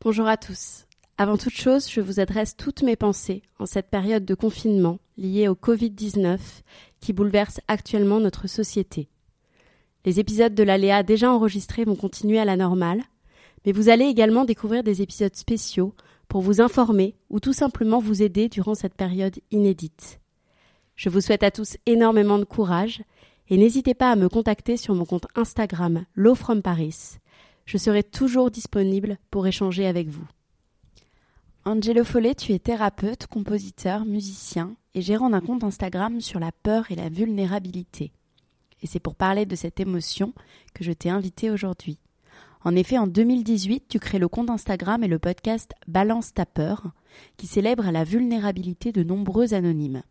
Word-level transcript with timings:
Bonjour 0.00 0.28
à 0.28 0.36
tous. 0.36 0.86
Avant 1.16 1.36
toute 1.36 1.56
chose, 1.56 1.90
je 1.90 2.00
vous 2.00 2.20
adresse 2.20 2.56
toutes 2.56 2.84
mes 2.84 2.94
pensées 2.94 3.42
en 3.58 3.66
cette 3.66 3.90
période 3.90 4.24
de 4.24 4.36
confinement 4.36 5.00
liée 5.16 5.48
au 5.48 5.54
Covid-19 5.54 6.38
qui 7.00 7.12
bouleverse 7.12 7.60
actuellement 7.66 8.20
notre 8.20 8.46
société. 8.46 9.08
Les 10.04 10.20
épisodes 10.20 10.54
de 10.54 10.62
l'Aléa 10.62 11.02
déjà 11.02 11.32
enregistrés 11.32 11.84
vont 11.84 11.96
continuer 11.96 12.38
à 12.38 12.44
la 12.44 12.54
normale, 12.54 13.02
mais 13.66 13.72
vous 13.72 13.88
allez 13.88 14.04
également 14.04 14.44
découvrir 14.44 14.84
des 14.84 15.02
épisodes 15.02 15.34
spéciaux 15.34 15.94
pour 16.28 16.42
vous 16.42 16.60
informer 16.60 17.16
ou 17.28 17.40
tout 17.40 17.52
simplement 17.52 17.98
vous 17.98 18.22
aider 18.22 18.48
durant 18.48 18.76
cette 18.76 18.94
période 18.94 19.40
inédite. 19.50 20.20
Je 20.94 21.08
vous 21.08 21.20
souhaite 21.20 21.42
à 21.42 21.50
tous 21.50 21.76
énormément 21.86 22.38
de 22.38 22.44
courage 22.44 23.02
et 23.48 23.56
n'hésitez 23.56 23.94
pas 23.94 24.12
à 24.12 24.16
me 24.16 24.28
contacter 24.28 24.76
sur 24.76 24.94
mon 24.94 25.04
compte 25.04 25.26
Instagram 25.34 26.04
Low 26.14 26.36
from 26.36 26.62
Paris. 26.62 27.18
Je 27.68 27.76
serai 27.76 28.02
toujours 28.02 28.50
disponible 28.50 29.18
pour 29.30 29.46
échanger 29.46 29.86
avec 29.86 30.08
vous. 30.08 30.26
Angelo 31.66 32.02
Follet, 32.02 32.34
tu 32.34 32.54
es 32.54 32.58
thérapeute, 32.58 33.26
compositeur, 33.26 34.06
musicien 34.06 34.74
et 34.94 35.02
gérant 35.02 35.28
d'un 35.28 35.42
compte 35.42 35.64
Instagram 35.64 36.22
sur 36.22 36.40
la 36.40 36.50
peur 36.50 36.90
et 36.90 36.96
la 36.96 37.10
vulnérabilité. 37.10 38.10
Et 38.80 38.86
c'est 38.86 39.00
pour 39.00 39.16
parler 39.16 39.44
de 39.44 39.54
cette 39.54 39.80
émotion 39.80 40.32
que 40.72 40.82
je 40.82 40.92
t'ai 40.92 41.10
invité 41.10 41.50
aujourd'hui. 41.50 41.98
En 42.64 42.74
effet, 42.74 42.96
en 42.96 43.06
2018, 43.06 43.84
tu 43.86 43.98
crées 43.98 44.18
le 44.18 44.28
compte 44.28 44.48
Instagram 44.48 45.04
et 45.04 45.08
le 45.08 45.18
podcast 45.18 45.74
Balance 45.86 46.32
ta 46.32 46.46
peur, 46.46 46.92
qui 47.36 47.46
célèbre 47.46 47.90
la 47.90 48.04
vulnérabilité 48.04 48.92
de 48.92 49.02
nombreux 49.02 49.52
anonymes. 49.52 50.02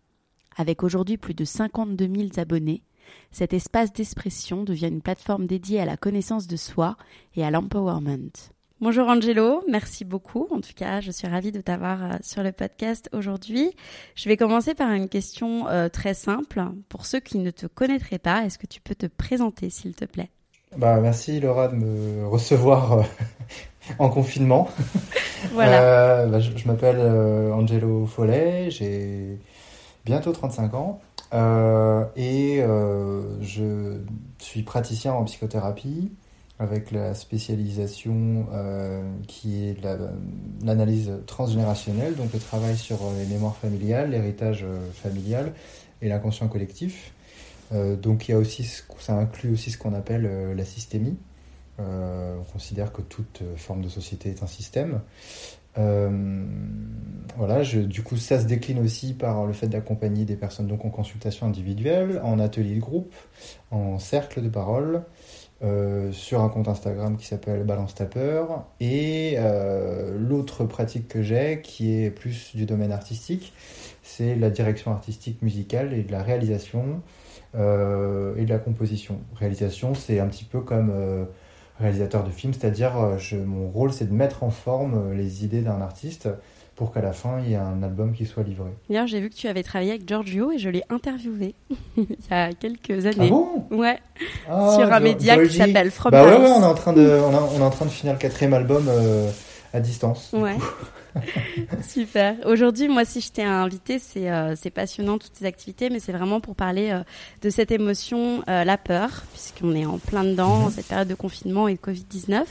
Avec 0.58 0.84
aujourd'hui 0.84 1.18
plus 1.18 1.34
de 1.34 1.44
52 1.44 2.06
000 2.06 2.28
abonnés, 2.38 2.84
cet 3.32 3.54
espace 3.54 3.94
d'expression 3.94 4.64
devient 4.64 4.88
une 4.88 5.02
plateforme 5.02 5.48
dédiée 5.48 5.80
à 5.80 5.86
la 5.86 5.98
connaissance 5.98 6.48
de 6.48 6.58
soi 6.58 6.98
et 7.36 7.44
à 7.44 7.52
l'empowerment. 7.52 8.32
Bonjour 8.80 9.08
Angelo, 9.08 9.64
merci 9.68 10.06
beaucoup. 10.06 10.48
En 10.52 10.62
tout 10.62 10.74
cas, 10.76 11.02
je 11.02 11.10
suis 11.10 11.28
ravie 11.28 11.52
de 11.52 11.62
t'avoir 11.62 12.04
euh, 12.04 12.16
sur 12.22 12.44
le 12.44 12.52
podcast 12.52 13.10
aujourd'hui. 13.12 13.72
Je 14.14 14.30
vais 14.30 14.38
commencer 14.38 14.76
par 14.76 14.92
une 14.92 15.10
question 15.10 15.68
euh, 15.68 15.90
très 15.90 16.14
simple. 16.14 16.64
Pour 16.88 17.08
ceux 17.08 17.20
qui 17.20 17.40
ne 17.40 17.50
te 17.50 17.66
connaîtraient 17.66 18.20
pas, 18.20 18.46
est-ce 18.46 18.60
que 18.60 18.68
tu 18.68 18.80
peux 18.80 18.94
te 18.94 19.08
présenter, 19.08 19.72
s'il 19.72 19.96
te 19.96 20.06
plaît? 20.06 20.30
Bah, 20.78 21.00
merci 21.02 21.40
Laura 21.40 21.70
de 21.70 21.76
me 21.76 22.28
recevoir 22.28 23.00
euh, 23.00 23.04
en 24.00 24.10
confinement. 24.10 24.70
Voilà. 25.54 26.26
bah, 26.28 26.40
je, 26.40 26.56
je 26.56 26.68
m'appelle 26.68 27.00
Angelo 27.00 28.06
Follet, 28.06 28.70
j'ai 28.70 29.40
bientôt 30.04 30.32
35 30.32 30.74
ans 30.74 31.00
et 31.34 32.64
je 33.42 33.98
suis 34.40 34.64
praticien 34.64 35.14
en 35.14 35.24
psychothérapie 35.26 36.12
avec 36.60 36.92
la 36.92 37.14
spécialisation 37.14 38.48
euh, 38.52 39.04
qui 39.28 39.68
est 39.68 39.78
l'analyse 40.64 41.12
transgénérationnelle, 41.28 42.16
donc 42.16 42.34
le 42.34 42.40
travail 42.40 42.76
sur 42.78 42.98
les 43.18 43.26
mémoires 43.26 43.56
familiales, 43.58 44.12
l'héritage 44.12 44.66
familial 44.94 45.54
et 46.02 46.10
l'inconscient 46.10 46.48
collectif. 46.48 47.12
Euh, 47.74 47.96
donc 47.96 48.28
il 48.28 48.32
y 48.32 48.34
a 48.34 48.38
aussi, 48.38 48.64
ça 49.00 49.14
inclut 49.14 49.54
aussi 49.54 49.72
ce 49.72 49.78
qu'on 49.78 49.94
appelle 49.94 50.26
euh, 50.26 50.56
la 50.56 50.66
systémie. 50.66 51.18
on 51.80 52.44
considère 52.52 52.92
que 52.92 53.04
toute 53.04 53.44
forme 53.56 53.84
de 53.84 53.90
société 53.90 54.30
est 54.30 54.42
un 54.42 54.48
système. 54.48 55.02
Voilà, 55.78 57.62
je, 57.62 57.80
du 57.80 58.02
coup, 58.02 58.18
ça 58.18 58.40
se 58.40 58.46
décline 58.46 58.80
aussi 58.80 59.14
par 59.14 59.46
le 59.46 59.54
fait 59.54 59.68
d'accompagner 59.68 60.26
des 60.26 60.36
personnes 60.36 60.68
donc 60.68 60.86
en 60.86 60.90
consultation 60.90 61.46
individuelle, 61.46 62.20
en 62.24 62.40
atelier 62.40 62.76
de 62.76 62.80
groupe, 62.80 63.14
en 63.70 64.00
cercle 64.00 64.42
de 64.42 64.50
parole, 64.50 65.04
euh, 65.64 66.12
sur 66.12 66.42
un 66.42 66.50
compte 66.50 66.68
Instagram 66.68 67.18
qui 67.18 67.26
s'appelle 67.26 67.64
Balance 67.64 67.96
ta 67.96 68.06
peur. 68.06 68.66
Et 68.80 69.36
euh, 69.38 70.16
l'autre 70.18 70.66
pratique 70.66 71.08
que 71.08 71.22
j'ai, 71.24 71.62
qui 71.64 71.94
est 71.94 72.12
plus 72.12 72.56
du 72.56 72.66
domaine 72.66 72.92
artistique, 72.92 73.54
c'est 74.02 74.36
la 74.36 74.50
direction 74.50 74.92
artistique 74.92 75.42
musicale 75.42 75.94
et 75.94 76.04
de 76.04 76.12
la 76.12 76.24
réalisation 76.24 77.02
euh, 77.56 78.36
et 78.36 78.46
de 78.46 78.50
la 78.50 78.60
composition. 78.60 79.20
Réalisation, 79.36 79.94
c'est 79.94 80.20
un 80.20 80.28
petit 80.28 80.46
peu 80.46 80.62
comme 80.62 80.92
réalisateur 81.80 82.24
de 82.24 82.30
film, 82.32 82.54
c'est-à-dire 82.54 82.94
mon 83.46 83.68
rôle, 83.70 83.92
c'est 83.94 84.06
de 84.10 84.14
mettre 84.14 84.44
en 84.44 84.50
forme 84.50 85.14
les 85.14 85.44
idées 85.46 85.62
d'un 85.62 85.82
artiste 85.82 86.28
pour 86.76 86.94
qu'à 86.94 87.02
la 87.02 87.12
fin, 87.12 87.40
il 87.44 87.50
y 87.50 87.54
ait 87.54 87.58
un 87.58 87.82
album 87.82 88.14
qui 88.14 88.26
soit 88.28 88.44
livré. 88.44 88.70
D'ailleurs, 88.88 89.08
j'ai 89.08 89.20
vu 89.20 89.30
que 89.32 89.36
tu 89.36 89.48
avais 89.48 89.64
travaillé 89.64 89.92
avec 89.92 90.08
Giorgio 90.08 90.52
et 90.52 90.60
je 90.60 90.70
l'ai 90.70 90.84
interviewé 90.92 91.56
il 91.98 92.04
y 92.04 92.34
a 92.34 92.54
quelques 92.54 93.06
années. 93.08 93.16
Ah 93.20 93.30
bon? 93.30 93.66
Ouais. 93.72 93.98
Ah, 94.48 94.76
sur 94.80 94.94
un 94.94 95.00
média 95.00 95.44
qui 95.44 95.56
s'appelle 95.58 95.90
From 95.90 96.12
Bah 96.12 96.24
ouais, 96.24 96.32
Paris. 96.32 96.44
ouais, 96.44 96.52
on 96.56 96.62
est 96.62 96.66
en 96.66 96.76
train 96.76 96.94
de, 96.94 97.20
on, 97.26 97.36
a- 97.36 97.50
on 97.56 97.60
est 97.60 97.64
en 97.64 97.70
train 97.72 97.86
de 97.86 97.90
finir 97.92 98.14
le 98.14 98.20
quatrième 98.20 98.54
album 98.54 98.86
euh, 98.90 99.30
à 99.74 99.80
distance. 99.80 100.30
Ouais. 100.34 100.56
Super. 101.82 102.36
Aujourd'hui, 102.46 102.88
moi, 102.88 103.06
si 103.06 103.22
je 103.22 103.32
t'ai 103.32 103.44
invité, 103.44 104.00
c'est 104.00 104.30
euh, 104.30 104.56
c'est 104.56 104.70
passionnant 104.70 105.18
toutes 105.18 105.36
ces 105.36 105.46
activités, 105.46 105.90
mais 105.90 106.00
c'est 106.00 106.12
vraiment 106.12 106.40
pour 106.40 106.56
parler 106.56 106.92
euh, 106.92 107.04
de 107.42 107.50
cette 107.50 107.72
émotion, 107.72 108.44
euh, 108.48 108.64
la 108.64 108.78
peur, 108.78 109.24
puisqu'on 109.34 109.76
est 109.76 109.86
en 109.86 109.98
plein 109.98 110.24
dedans, 110.24 110.66
en 110.66 110.70
cette 110.70 110.88
période 110.88 111.08
de 111.08 111.16
confinement 111.16 111.68
et 111.68 111.76
de 111.76 111.80
Covid-19. 111.80 112.44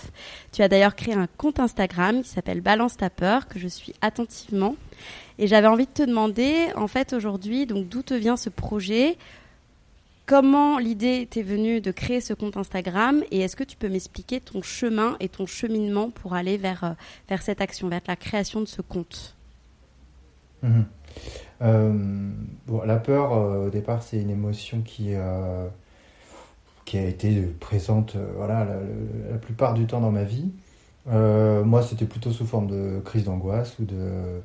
Tu 0.52 0.62
as 0.62 0.68
d'ailleurs 0.68 0.94
créé 0.94 1.14
un 1.14 1.26
compte 1.36 1.60
Instagram 1.60 2.22
qui 2.22 2.28
s'appelle 2.28 2.60
Balance 2.60 2.96
ta 2.96 3.10
peur, 3.10 3.48
que 3.48 3.58
je 3.58 3.68
suis 3.68 3.94
attentivement. 4.00 4.76
Et 5.38 5.46
j'avais 5.46 5.68
envie 5.68 5.86
de 5.86 5.90
te 5.90 6.02
demander, 6.02 6.68
en 6.76 6.86
fait, 6.86 7.12
aujourd'hui, 7.12 7.66
donc 7.66 7.88
d'où 7.88 8.02
te 8.02 8.14
vient 8.14 8.36
ce 8.36 8.48
projet? 8.48 9.18
Comment 10.26 10.78
l'idée 10.78 11.28
t'est 11.30 11.42
venue 11.42 11.80
de 11.80 11.92
créer 11.92 12.20
ce 12.20 12.34
compte 12.34 12.56
Instagram 12.56 13.22
et 13.30 13.42
est-ce 13.42 13.54
que 13.54 13.62
tu 13.62 13.76
peux 13.76 13.88
m'expliquer 13.88 14.40
ton 14.40 14.60
chemin 14.60 15.16
et 15.20 15.28
ton 15.28 15.46
cheminement 15.46 16.10
pour 16.10 16.34
aller 16.34 16.56
vers, 16.56 16.82
euh, 16.82 16.90
vers 17.28 17.42
cette 17.42 17.60
action, 17.60 17.88
vers 17.88 18.00
la 18.08 18.16
création 18.16 18.60
de 18.60 18.66
ce 18.66 18.82
compte? 18.82 19.36
Mhm. 20.64 20.84
Euh, 21.62 22.30
la 22.84 22.96
peur, 22.96 23.34
euh, 23.34 23.68
au 23.68 23.70
départ, 23.70 24.02
c'est 24.02 24.20
une 24.20 24.30
émotion 24.30 24.82
qui, 24.82 25.12
qui 26.84 26.98
a 26.98 27.04
été 27.04 27.42
présente 27.60 28.16
voilà, 28.36 28.66
la, 29.30 29.38
plupart 29.38 29.74
du 29.74 29.86
temps 29.86 30.00
dans 30.00 30.10
ma 30.10 30.24
vie. 30.24 30.50
Moi, 31.06 31.82
c'était 31.82 32.04
plutôt 32.04 32.32
sous 32.32 32.46
forme 32.46 32.66
de 32.66 33.00
crise 33.04 33.22
d'angoisse 33.22 33.78
ou 33.78 33.84
de. 33.84 34.40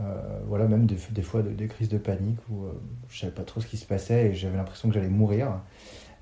Euh, 0.00 0.40
voilà, 0.46 0.66
même 0.66 0.86
des, 0.86 1.22
fois 1.22 1.42
de- 1.42 1.50
des 1.50 1.68
crises 1.68 1.88
de 1.88 1.98
panique 1.98 2.38
où 2.50 2.64
euh, 2.64 2.72
je 3.08 3.20
savais 3.20 3.32
pas 3.32 3.44
trop 3.44 3.60
ce 3.60 3.66
qui 3.66 3.76
se 3.76 3.86
passait 3.86 4.26
et 4.26 4.34
j'avais 4.34 4.56
l'impression 4.56 4.88
que 4.88 4.94
j'allais 4.94 5.08
mourir. 5.08 5.60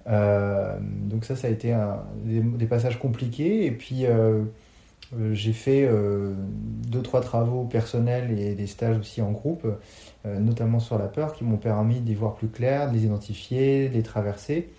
Euh, 0.08 0.78
donc, 0.80 1.24
ça, 1.24 1.36
ça 1.36 1.48
a 1.48 1.50
été 1.50 1.74
des, 2.24 2.66
passages 2.66 2.98
compliqués. 2.98 3.66
Et 3.66 3.72
puis. 3.72 4.04
j'ai 5.32 5.52
fait 5.52 5.86
euh, 5.86 6.32
deux, 6.88 7.02
trois 7.02 7.20
travaux 7.20 7.64
personnels 7.64 8.38
et 8.38 8.54
des 8.54 8.66
stages 8.66 8.96
aussi 8.96 9.20
en 9.20 9.30
groupe, 9.30 9.66
notamment 10.24 10.80
sur 10.80 10.98
la 10.98 11.06
peur, 11.06 11.34
qui 11.34 11.44
m'ont 11.44 11.58
permis 11.58 12.00
d'y 12.00 12.14
voir 12.14 12.34
plus 12.34 12.48
clair, 12.48 12.88
de 12.88 12.94
les 12.94 13.04
identifier, 13.04 13.88
de 13.88 13.94
les 13.94 14.02
traverser. 14.02 14.70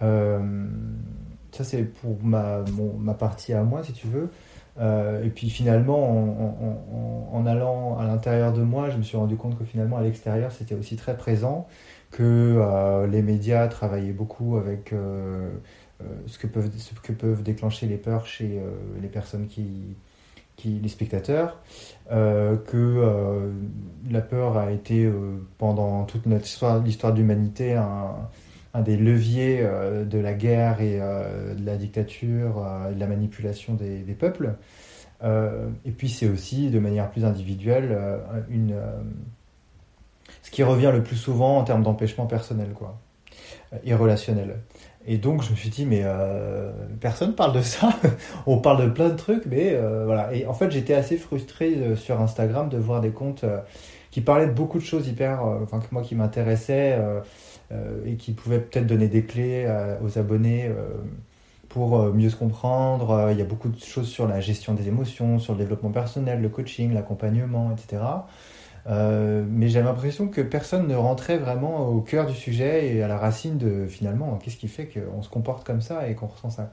Ça, 0.00 1.62
c'est 1.62 1.84
pour 1.84 2.22
ma, 2.22 2.64
ma 2.98 3.14
partie 3.14 3.52
à 3.52 3.62
moi, 3.62 3.84
si 3.84 3.92
tu 3.92 4.08
veux. 4.08 4.30
Euh, 4.80 5.22
et 5.24 5.30
puis 5.30 5.50
finalement, 5.50 7.32
en, 7.32 7.46
allant 7.46 7.98
à 7.98 8.06
l'intérieur 8.06 8.52
de 8.52 8.62
moi, 8.62 8.90
je 8.90 8.96
me 8.96 9.02
suis 9.02 9.16
rendu 9.16 9.36
compte 9.36 9.58
que 9.58 9.64
finalement, 9.64 9.96
à 9.98 10.02
l'extérieur, 10.02 10.52
c'était 10.52 10.74
aussi 10.74 10.96
très 10.96 11.16
présent, 11.16 11.66
que 12.10 12.22
euh, 12.22 13.06
les 13.06 13.22
médias 13.22 13.68
travaillaient 13.68 14.12
beaucoup 14.12 14.56
avec 14.56 14.92
euh, 14.92 15.50
ce, 16.26 16.38
que 16.38 16.46
peuvent, 16.46 16.70
ce 16.76 16.94
que 16.94 17.12
peuvent 17.12 17.42
déclencher 17.42 17.86
les 17.86 17.96
peurs 17.96 18.26
chez 18.26 18.60
les 19.00 19.08
personnes 19.08 19.46
qui, 19.46 19.96
qui 20.56 20.80
les 20.82 20.88
spectateurs, 20.88 21.60
que 22.10 23.52
la 24.10 24.20
peur 24.20 24.56
a 24.56 24.72
été 24.72 25.10
pendant 25.58 26.04
toute 26.04 26.26
l'histoire 26.26 26.80
de 26.80 27.16
l'humanité 27.16 27.74
un, 27.74 28.14
un 28.74 28.82
des 28.82 28.96
leviers 28.96 29.60
euh, 29.62 30.04
de 30.04 30.18
la 30.18 30.34
guerre 30.34 30.80
et 30.80 30.98
euh, 31.00 31.54
de 31.54 31.64
la 31.64 31.76
dictature, 31.76 32.58
euh, 32.58 32.92
de 32.92 32.98
la 32.98 33.06
manipulation 33.06 33.74
des, 33.74 34.02
peuples. 34.18 34.54
Et 35.86 35.90
puis 35.90 36.10
c'est 36.10 36.28
aussi, 36.28 36.68
de 36.68 36.78
manière 36.78 37.10
plus 37.10 37.24
individuelle, 37.24 37.98
une, 38.50 38.76
ce 40.42 40.50
qui 40.50 40.62
revient 40.62 40.90
le 40.92 41.02
plus 41.02 41.16
souvent 41.16 41.56
en 41.56 41.64
termes 41.64 41.82
d'empêchement 41.82 42.26
personnel, 42.26 42.74
quoi, 42.74 42.98
et 43.84 43.94
relationnel. 43.94 44.58
Et 45.06 45.16
donc 45.16 45.42
je 45.42 45.50
me 45.50 45.56
suis 45.56 45.70
dit 45.70 45.86
mais 45.86 46.04
personne 47.00 47.34
parle 47.34 47.54
de 47.54 47.62
ça. 47.62 47.88
On 48.46 48.58
parle 48.58 48.84
de 48.84 48.90
plein 48.90 49.08
de 49.08 49.16
trucs, 49.16 49.46
mais 49.46 49.74
voilà. 50.04 50.34
Et 50.34 50.46
en 50.46 50.52
fait 50.52 50.70
j'étais 50.70 50.92
assez 50.92 51.16
frustré 51.16 51.96
sur 51.96 52.20
Instagram 52.20 52.68
de 52.68 52.76
voir 52.76 53.00
des 53.00 53.10
comptes 53.10 53.46
qui 54.10 54.20
parlaient 54.20 54.48
de 54.48 54.52
beaucoup 54.52 54.78
de 54.78 54.84
choses 54.84 55.08
hyper, 55.08 55.42
enfin 55.62 55.80
que 55.80 55.86
moi 55.90 56.02
qui 56.02 56.16
m'intéressaient 56.16 56.98
et 58.06 58.16
qui 58.16 58.32
pouvaient 58.32 58.60
peut-être 58.60 58.86
donner 58.86 59.08
des 59.08 59.24
clés 59.24 59.66
aux 60.02 60.18
abonnés 60.18 60.70
pour 61.68 62.12
mieux 62.12 62.30
se 62.30 62.36
comprendre. 62.36 63.28
Il 63.32 63.38
y 63.38 63.42
a 63.42 63.44
beaucoup 63.44 63.68
de 63.68 63.78
choses 63.78 64.08
sur 64.08 64.28
la 64.28 64.40
gestion 64.40 64.74
des 64.74 64.88
émotions, 64.88 65.38
sur 65.38 65.54
le 65.54 65.58
développement 65.58 65.90
personnel, 65.90 66.40
le 66.40 66.48
coaching, 66.48 66.92
l'accompagnement, 66.92 67.72
etc. 67.72 68.02
Euh, 68.86 69.44
mais 69.48 69.68
j'ai 69.68 69.82
l'impression 69.82 70.28
que 70.28 70.42
personne 70.42 70.86
ne 70.86 70.94
rentrait 70.94 71.38
vraiment 71.38 71.88
au 71.88 72.00
cœur 72.00 72.26
du 72.26 72.34
sujet 72.34 72.94
et 72.94 73.02
à 73.02 73.08
la 73.08 73.16
racine 73.16 73.56
de 73.56 73.86
finalement 73.86 74.38
qu'est-ce 74.42 74.58
qui 74.58 74.68
fait 74.68 74.86
qu'on 74.86 75.22
se 75.22 75.30
comporte 75.30 75.64
comme 75.64 75.80
ça 75.80 76.08
et 76.08 76.14
qu'on 76.14 76.26
ressent 76.26 76.50
ça. 76.50 76.70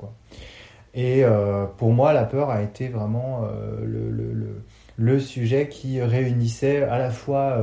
Et 0.94 1.24
euh, 1.24 1.66
pour 1.78 1.92
moi, 1.94 2.12
la 2.12 2.26
peur 2.26 2.50
a 2.50 2.62
été 2.62 2.90
vraiment 2.90 3.44
euh, 3.46 4.58
le, 4.98 5.20
sujet 5.20 5.70
qui 5.70 6.02
réunissait 6.02 6.84
à 6.84 6.98
la 6.98 7.12
fois 7.12 7.60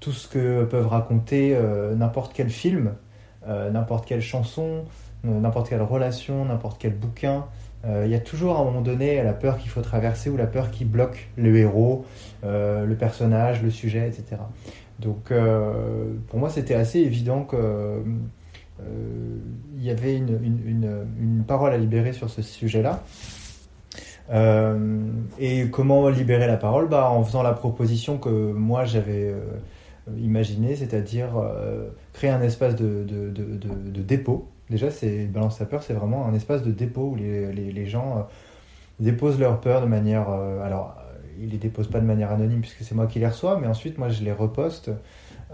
tout 0.00 0.12
ce 0.12 0.28
que 0.28 0.64
peuvent 0.64 0.88
raconter 0.88 1.58
n'importe 1.96 2.32
quel 2.34 2.50
film, 2.50 2.94
n'importe 3.46 4.06
quelle 4.06 4.20
chanson, 4.20 4.84
n'importe 5.24 5.68
quelle 5.68 5.82
relation, 5.82 6.44
n'importe 6.44 6.78
quel 6.78 6.94
bouquin, 6.94 7.46
euh, 7.86 8.02
il 8.04 8.10
y 8.10 8.14
a 8.14 8.20
toujours 8.20 8.56
à 8.56 8.60
un 8.60 8.64
moment 8.64 8.80
donné 8.80 9.22
la 9.22 9.32
peur 9.32 9.58
qu'il 9.58 9.70
faut 9.70 9.82
traverser 9.82 10.30
ou 10.30 10.36
la 10.36 10.46
peur 10.46 10.70
qui 10.70 10.84
bloque 10.84 11.28
le 11.36 11.56
héros, 11.56 12.04
euh, 12.44 12.84
le 12.84 12.96
personnage, 12.96 13.62
le 13.62 13.70
sujet, 13.70 14.08
etc. 14.08 14.42
Donc 14.98 15.30
euh, 15.30 16.14
pour 16.28 16.38
moi 16.38 16.50
c'était 16.50 16.74
assez 16.74 16.98
évident 17.00 17.44
qu'il 17.44 17.58
y 19.80 19.90
avait 19.90 20.16
une, 20.16 21.44
parole 21.46 21.72
à 21.72 21.78
libérer 21.78 22.12
sur 22.12 22.28
ce 22.28 22.42
sujet-là. 22.42 23.04
et 25.38 25.70
comment 25.70 26.08
libérer 26.08 26.48
la 26.48 26.56
parole? 26.56 26.88
Bah, 26.88 27.10
En 27.10 27.22
faisant 27.22 27.42
la 27.42 27.52
proposition 27.52 28.18
que 28.18 28.52
moi 28.52 28.84
j'avais 28.84 29.32
imaginée, 30.18 30.76
c'est-à-dire 30.76 31.30
créer 32.12 32.30
un 32.30 32.42
espace 32.42 32.76
de 32.76 34.02
dépôt 34.02 34.48
Déjà, 34.70 34.90
c'est 34.90 35.26
Balance 35.26 35.58
ta 35.58 35.64
peur, 35.64 35.82
c'est 35.82 35.94
vraiment 35.94 36.26
un 36.26 36.34
espace 36.34 36.62
de 36.62 36.72
dépôt 36.72 37.12
où 37.12 37.14
les, 37.14 37.52
les, 37.52 37.86
gens 37.86 38.18
euh, 38.18 38.22
déposent 38.98 39.38
leurs 39.38 39.60
peurs 39.60 39.80
de 39.80 39.86
manière. 39.86 40.28
Euh, 40.28 40.64
alors, 40.64 40.96
ils 41.38 41.50
les 41.50 41.58
déposent 41.58 41.90
pas 41.90 42.00
de 42.00 42.06
manière 42.06 42.32
anonyme 42.32 42.60
puisque 42.62 42.82
c'est 42.82 42.94
moi 42.94 43.06
qui 43.06 43.20
les 43.20 43.28
reçois, 43.28 43.58
mais 43.60 43.68
ensuite, 43.68 43.98
moi, 43.98 44.08
je 44.08 44.24
les 44.24 44.32
reposte 44.32 44.90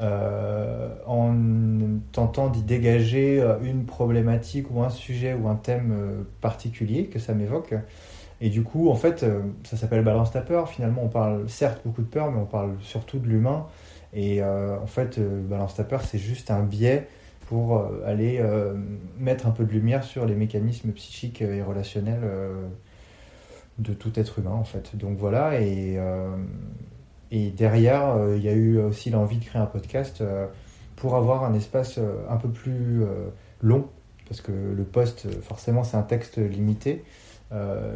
euh, 0.01 0.89
en 1.07 1.35
tentant 2.13 2.49
d'y 2.49 2.63
dégager 2.63 3.45
une 3.63 3.85
problématique 3.85 4.71
ou 4.71 4.81
un 4.81 4.91
sujet 4.91 5.35
ou 5.35 5.49
un 5.49 5.57
thème 5.57 6.25
particulier 6.41 7.07
que 7.07 7.19
ça 7.19 7.35
m'évoque. 7.35 7.75
Et 8.41 8.49
du 8.49 8.63
coup, 8.63 8.89
en 8.89 8.95
fait, 8.95 9.27
ça 9.65 9.77
s'appelle 9.77 10.03
Balance 10.03 10.33
ta 10.33 10.41
peur. 10.41 10.69
Finalement, 10.69 11.03
on 11.05 11.09
parle 11.09 11.49
certes 11.49 11.83
beaucoup 11.85 12.03
de 12.03 12.07
peur, 12.07 12.31
mais 12.31 12.41
on 12.41 12.47
parle 12.47 12.77
surtout 12.81 13.19
de 13.19 13.27
l'humain. 13.27 13.67
Et 14.15 14.43
en 14.43 14.87
fait, 14.87 15.19
Balance 15.21 15.77
ta 15.77 15.85
peur, 15.85 16.03
c'est 16.03 16.19
juste 16.19 16.51
un 16.51 16.63
biais 16.63 17.09
pour 17.53 17.77
euh, 17.77 18.03
aller 18.07 18.39
euh, 18.41 18.73
mettre 19.19 19.47
un 19.47 19.51
peu 19.51 19.65
de 19.65 19.73
lumière 19.73 20.05
sur 20.05 20.25
les 20.25 20.35
mécanismes 20.35 20.91
psychiques 20.93 21.43
et 21.43 21.63
relationnels 21.63 22.23
euh, 22.25 22.67
de 23.79 23.93
tout 23.93 24.19
être 24.19 24.39
humain 24.39 24.53
en 24.53 24.65
fait. 24.65 24.97
Donc 24.97 25.19
voilà, 25.19 25.61
et, 25.61 25.99
et 27.31 27.51
derrière, 27.51 28.17
il 28.37 28.43
y 28.43 28.49
a 28.49 28.53
eu 28.53 28.79
aussi 28.79 29.11
l'envie 29.11 29.39
de 29.39 29.45
créer 29.45 29.61
un 29.61 29.67
podcast 29.67 30.23
pour 30.97 31.17
avoir 31.17 31.45
un 31.45 31.55
espace 31.55 31.99
un 32.29 32.37
peu 32.37 32.49
plus 32.49 33.03
long, 33.61 33.87
parce 34.29 34.43
que 34.43 34.53
le 34.53 34.85
post, 34.85 35.27
forcément, 35.43 35.85
c'est 35.85 35.97
un 35.97 36.03
texte 36.03 36.37
limité. 36.37 37.03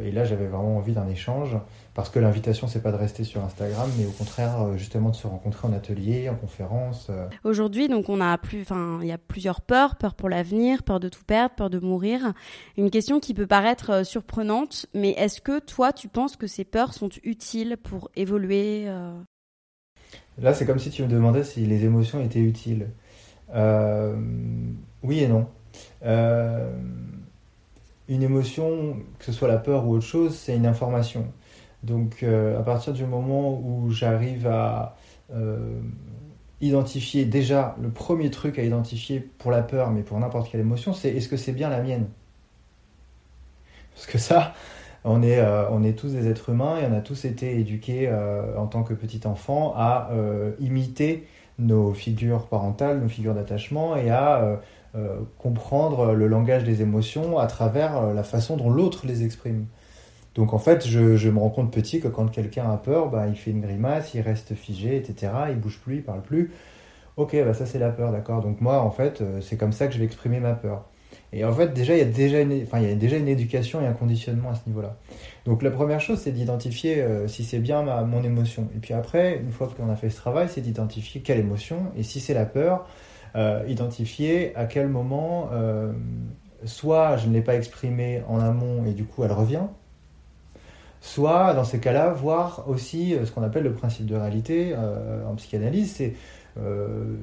Et 0.02 0.10
là, 0.10 0.24
j'avais 0.24 0.46
vraiment 0.46 0.76
envie 0.76 0.92
d'un 0.92 1.08
échange 1.08 1.56
parce 1.96 2.10
que 2.10 2.18
l'invitation, 2.18 2.68
c'est 2.68 2.82
pas 2.82 2.92
de 2.92 2.96
rester 2.96 3.24
sur 3.24 3.42
Instagram, 3.42 3.90
mais 3.98 4.04
au 4.04 4.10
contraire, 4.10 4.60
euh, 4.60 4.76
justement, 4.76 5.08
de 5.08 5.16
se 5.16 5.26
rencontrer 5.26 5.66
en 5.66 5.72
atelier, 5.72 6.28
en 6.28 6.34
conférence. 6.34 7.06
Euh. 7.08 7.26
Aujourd'hui, 7.42 7.88
donc, 7.88 8.10
on 8.10 8.20
a 8.20 8.36
plus, 8.36 8.60
enfin, 8.60 8.98
il 9.00 9.08
y 9.08 9.12
a 9.12 9.18
plusieurs 9.18 9.62
peurs, 9.62 9.96
peur 9.96 10.14
pour 10.14 10.28
l'avenir, 10.28 10.82
peur 10.82 11.00
de 11.00 11.08
tout 11.08 11.24
perdre, 11.24 11.54
peur 11.54 11.70
de 11.70 11.78
mourir. 11.78 12.34
Une 12.76 12.90
question 12.90 13.18
qui 13.18 13.32
peut 13.32 13.46
paraître 13.46 13.90
euh, 13.90 14.04
surprenante, 14.04 14.84
mais 14.92 15.12
est-ce 15.12 15.40
que 15.40 15.58
toi, 15.58 15.94
tu 15.94 16.08
penses 16.08 16.36
que 16.36 16.46
ces 16.46 16.64
peurs 16.64 16.92
sont 16.92 17.08
utiles 17.24 17.78
pour 17.82 18.10
évoluer 18.14 18.84
Là, 20.38 20.52
c'est 20.52 20.66
comme 20.66 20.78
si 20.78 20.90
tu 20.90 21.02
me 21.02 21.08
demandais 21.08 21.44
si 21.44 21.64
les 21.64 21.86
émotions 21.86 22.20
étaient 22.20 22.40
utiles. 22.40 22.88
oui 23.54 25.20
et 25.20 25.28
non. 25.28 25.48
Une 28.08 28.22
émotion, 28.22 28.96
que 29.18 29.24
ce 29.24 29.32
soit 29.32 29.48
la 29.48 29.58
peur 29.58 29.86
ou 29.86 29.94
autre 29.94 30.04
chose, 30.04 30.34
c'est 30.34 30.54
une 30.54 30.66
information. 30.66 31.26
Donc 31.82 32.22
euh, 32.22 32.58
à 32.58 32.62
partir 32.62 32.92
du 32.92 33.04
moment 33.04 33.60
où 33.62 33.90
j'arrive 33.90 34.46
à 34.46 34.96
euh, 35.32 35.80
identifier 36.60 37.24
déjà 37.24 37.76
le 37.80 37.90
premier 37.90 38.30
truc 38.30 38.58
à 38.58 38.62
identifier 38.62 39.20
pour 39.20 39.50
la 39.50 39.62
peur, 39.62 39.90
mais 39.90 40.02
pour 40.02 40.18
n'importe 40.18 40.50
quelle 40.50 40.60
émotion, 40.60 40.92
c'est 40.92 41.10
est-ce 41.10 41.28
que 41.28 41.36
c'est 41.36 41.52
bien 41.52 41.68
la 41.68 41.82
mienne? 41.82 42.08
Parce 43.94 44.06
que 44.06 44.18
ça, 44.18 44.54
on 45.04 45.22
est, 45.22 45.38
euh, 45.38 45.68
on 45.70 45.82
est 45.82 45.98
tous 45.98 46.12
des 46.12 46.28
êtres 46.28 46.50
humains 46.50 46.78
et 46.78 46.86
on 46.86 46.92
a 46.92 47.00
tous 47.00 47.24
été 47.24 47.58
éduqués 47.58 48.12
en 48.56 48.66
tant 48.66 48.82
que 48.82 48.94
petit 48.94 49.26
enfant 49.26 49.74
à 49.76 50.10
imiter 50.60 51.26
nos 51.58 51.94
figures 51.94 52.46
parentales, 52.48 53.00
nos 53.00 53.08
figures 53.08 53.34
d'attachement 53.34 53.96
et 53.96 54.10
à 54.10 54.60
comprendre 55.38 56.14
le 56.14 56.26
langage 56.26 56.64
des 56.64 56.82
émotions 56.82 57.38
à 57.38 57.46
travers 57.46 58.14
la 58.14 58.22
façon 58.22 58.56
dont 58.56 58.70
l'autre 58.70 59.06
les 59.06 59.24
exprime. 59.24 59.66
Donc 60.36 60.52
en 60.52 60.58
fait, 60.58 60.86
je, 60.86 61.28
me 61.30 61.38
rends 61.38 61.48
compte 61.48 61.72
petit 61.72 61.98
que 61.98 62.08
quand 62.08 62.26
quelqu'un 62.26 62.70
a 62.70 62.76
peur, 62.76 63.08
bah, 63.08 63.26
il 63.26 63.36
fait 63.36 63.50
une 63.50 63.62
grimace, 63.62 64.12
il 64.12 64.20
reste 64.20 64.54
figé, 64.54 64.96
etc. 64.96 65.32
Il 65.48 65.58
bouge 65.58 65.80
plus, 65.82 65.96
il 65.96 66.02
parle 66.02 66.20
plus. 66.20 66.52
Ok, 67.16 67.34
bah 67.34 67.54
ça 67.54 67.64
c'est 67.64 67.78
la 67.78 67.88
peur, 67.88 68.12
d'accord. 68.12 68.42
Donc 68.42 68.60
moi, 68.60 68.82
en 68.82 68.90
fait, 68.90 69.22
euh, 69.22 69.40
c'est 69.40 69.56
comme 69.56 69.72
ça 69.72 69.86
que 69.86 69.94
je 69.94 69.98
vais 69.98 70.04
exprimer 70.04 70.38
ma 70.38 70.52
peur. 70.52 70.84
Et 71.32 71.44
en 71.46 71.52
fait, 71.52 71.72
déjà, 71.72 71.94
il 71.94 71.98
y 71.98 72.02
a 72.02 72.04
déjà 72.04 72.40
une, 72.42 72.62
enfin, 72.62 72.80
il 72.80 72.88
y 72.88 72.92
a 72.92 72.94
déjà 72.94 73.16
une 73.16 73.28
éducation 73.28 73.80
et 73.80 73.86
un 73.86 73.94
conditionnement 73.94 74.50
à 74.50 74.54
ce 74.54 74.60
niveau-là. 74.66 74.96
Donc 75.46 75.62
la 75.62 75.70
première 75.70 76.00
chose, 76.00 76.20
c'est 76.20 76.32
d'identifier 76.32 77.00
euh, 77.00 77.26
si 77.28 77.42
c'est 77.42 77.58
bien 77.58 77.82
ma, 77.82 78.02
mon 78.02 78.22
émotion. 78.22 78.68
Et 78.76 78.78
puis 78.78 78.92
après, 78.92 79.38
une 79.38 79.50
fois 79.50 79.72
qu'on 79.74 79.88
a 79.88 79.96
fait 79.96 80.10
ce 80.10 80.16
travail, 80.16 80.48
c'est 80.50 80.60
d'identifier 80.60 81.22
quelle 81.22 81.38
émotion. 81.38 81.78
Et 81.96 82.02
si 82.02 82.20
c'est 82.20 82.34
la 82.34 82.44
peur, 82.44 82.80
euh, 82.80 82.82
identifier 83.68 84.56
à 84.56 84.64
quel 84.64 84.88
moment, 84.88 85.50
soit 86.64 87.16
je 87.16 87.28
ne 87.28 87.34
l'ai 87.34 87.42
pas 87.42 87.54
exprimée 87.54 88.22
en 88.28 88.40
amont 88.40 88.84
et 88.86 88.92
du 88.92 89.04
coup 89.04 89.24
elle 89.24 89.32
revient, 89.32 89.66
soit 91.06 91.54
dans 91.54 91.64
ces 91.64 91.78
cas-là, 91.78 92.10
voir 92.12 92.64
aussi 92.68 93.14
euh, 93.14 93.24
ce 93.24 93.30
qu'on 93.30 93.42
appelle 93.42 93.62
le 93.62 93.72
principe 93.72 94.06
de 94.06 94.16
réalité 94.16 94.74
euh, 94.74 95.24
en 95.26 95.34
psychanalyse, 95.36 95.92
c'est 95.92 96.14
euh, 96.58 97.14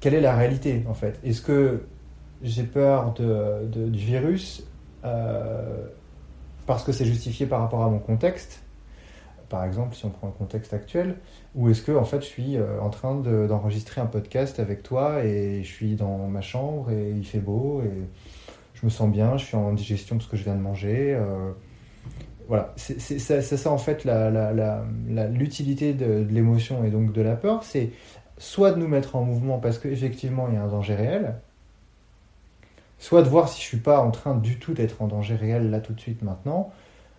quelle 0.00 0.14
est 0.14 0.20
la 0.20 0.34
réalité 0.34 0.84
en 0.88 0.94
fait? 0.94 1.18
Est-ce 1.24 1.42
que 1.42 1.84
j'ai 2.42 2.64
peur 2.64 3.14
de, 3.14 3.88
du 3.88 4.04
virus 4.04 4.64
parce 6.66 6.84
que 6.84 6.92
c'est 6.92 7.04
justifié 7.04 7.46
par 7.46 7.60
rapport 7.60 7.82
à 7.82 7.88
mon 7.88 7.98
contexte 7.98 8.61
par 9.52 9.64
exemple, 9.64 9.94
si 9.94 10.06
on 10.06 10.10
prend 10.10 10.28
un 10.28 10.32
contexte 10.32 10.72
actuel, 10.72 11.16
ou 11.54 11.68
est-ce 11.68 11.82
que 11.82 11.92
en 11.92 12.04
fait 12.04 12.22
je 12.22 12.26
suis 12.26 12.56
en 12.80 12.88
train 12.88 13.14
d'enregistrer 13.16 14.00
un 14.00 14.06
podcast 14.06 14.58
avec 14.58 14.82
toi 14.82 15.22
et 15.24 15.62
je 15.62 15.70
suis 15.70 15.94
dans 15.94 16.26
ma 16.26 16.40
chambre 16.40 16.90
et 16.90 17.10
il 17.10 17.26
fait 17.26 17.38
beau 17.38 17.82
et 17.84 17.92
je 18.72 18.86
me 18.86 18.90
sens 18.90 19.12
bien, 19.12 19.36
je 19.36 19.44
suis 19.44 19.56
en 19.56 19.74
digestion 19.74 20.16
parce 20.16 20.28
que 20.28 20.38
je 20.38 20.44
viens 20.44 20.56
de 20.56 20.60
manger, 20.60 21.18
voilà, 22.48 22.72
c'est 22.76 23.18
ça, 23.18 23.70
en 23.70 23.78
fait 23.78 24.06
l'utilité 25.30 25.92
de, 25.92 26.26
l'émotion 26.30 26.82
et 26.84 26.90
donc 26.90 27.12
de 27.12 27.20
la 27.22 27.36
peur, 27.36 27.62
c'est 27.62 27.90
soit 28.38 28.72
de 28.72 28.78
nous 28.78 28.88
mettre 28.88 29.16
en 29.16 29.22
mouvement 29.22 29.58
parce 29.58 29.78
qu'effectivement 29.78 30.48
il 30.48 30.54
y 30.54 30.56
a 30.56 30.62
un 30.62 30.68
danger 30.68 30.94
réel, 30.94 31.36
soit 32.98 33.22
de 33.22 33.28
voir 33.28 33.48
si 33.48 33.60
je 33.60 33.66
suis 33.66 33.78
pas 33.78 34.00
en 34.00 34.10
train 34.10 34.34
du 34.34 34.58
tout 34.58 34.72
d'être 34.72 35.02
en 35.02 35.08
danger 35.08 35.34
réel 35.34 35.70
là 35.70 35.80
tout 35.80 35.92
de 35.92 36.00
suite 36.00 36.22
maintenant. 36.22 36.72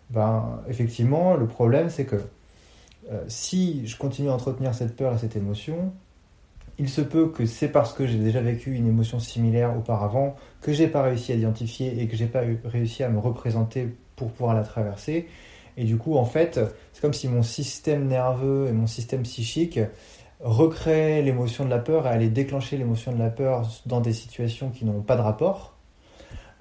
Ben 0.10 0.62
effectivement 0.68 1.36
le 1.36 1.48
problème 1.48 1.90
c'est 1.90 2.06
que 2.06 2.18
euh, 3.12 3.24
si 3.28 3.86
je 3.86 3.98
continue 3.98 4.30
à 4.30 4.34
entretenir 4.34 4.74
cette 4.74 4.96
peur 4.96 5.14
et 5.14 5.18
cette 5.18 5.36
émotion, 5.36 5.92
il 6.78 6.90
se 6.90 7.02
peut 7.02 7.28
que 7.28 7.46
c'est 7.46 7.68
parce 7.68 7.94
que 7.94 8.08
j'ai 8.08 8.18
déjà 8.18 8.42
vécu 8.42 8.74
une 8.74 8.88
émotion 8.88 9.20
similaire 9.20 9.78
auparavant 9.78 10.36
que 10.62 10.72
j'ai 10.72 10.88
pas 10.88 11.04
réussi 11.04 11.32
à 11.32 11.36
identifier 11.36 12.02
et 12.02 12.08
que 12.08 12.16
j'ai 12.16 12.26
pas 12.26 12.42
réussi 12.66 13.04
à 13.04 13.10
me 13.10 13.20
représenter 13.20 13.90
pour 14.16 14.32
pouvoir 14.32 14.56
la 14.56 14.64
traverser. 14.64 15.28
Et 15.78 15.84
du 15.86 15.98
coup, 15.98 16.16
en 16.18 16.26
fait, 16.26 16.60
c'est 16.94 17.02
comme 17.02 17.14
si 17.14 17.28
mon 17.28 17.44
système 17.44 18.08
nerveux 18.08 18.68
et 18.70 18.72
mon 18.72 18.88
système 18.88 19.24
psychique 19.24 19.80
recréaient 20.40 21.22
l'émotion 21.22 21.66
de 21.66 21.70
la 21.70 21.80
peur 21.80 22.08
et 22.08 22.10
allaient 22.10 22.30
déclencher 22.30 22.78
l'émotion 22.78 23.12
de 23.12 23.20
la 23.20 23.30
peur 23.30 23.68
dans 23.86 24.02
des 24.02 24.14
situations 24.14 24.70
qui 24.70 24.86
n'ont 24.86 25.02
pas 25.02 25.16
de 25.16 25.22
rapport 25.22 25.76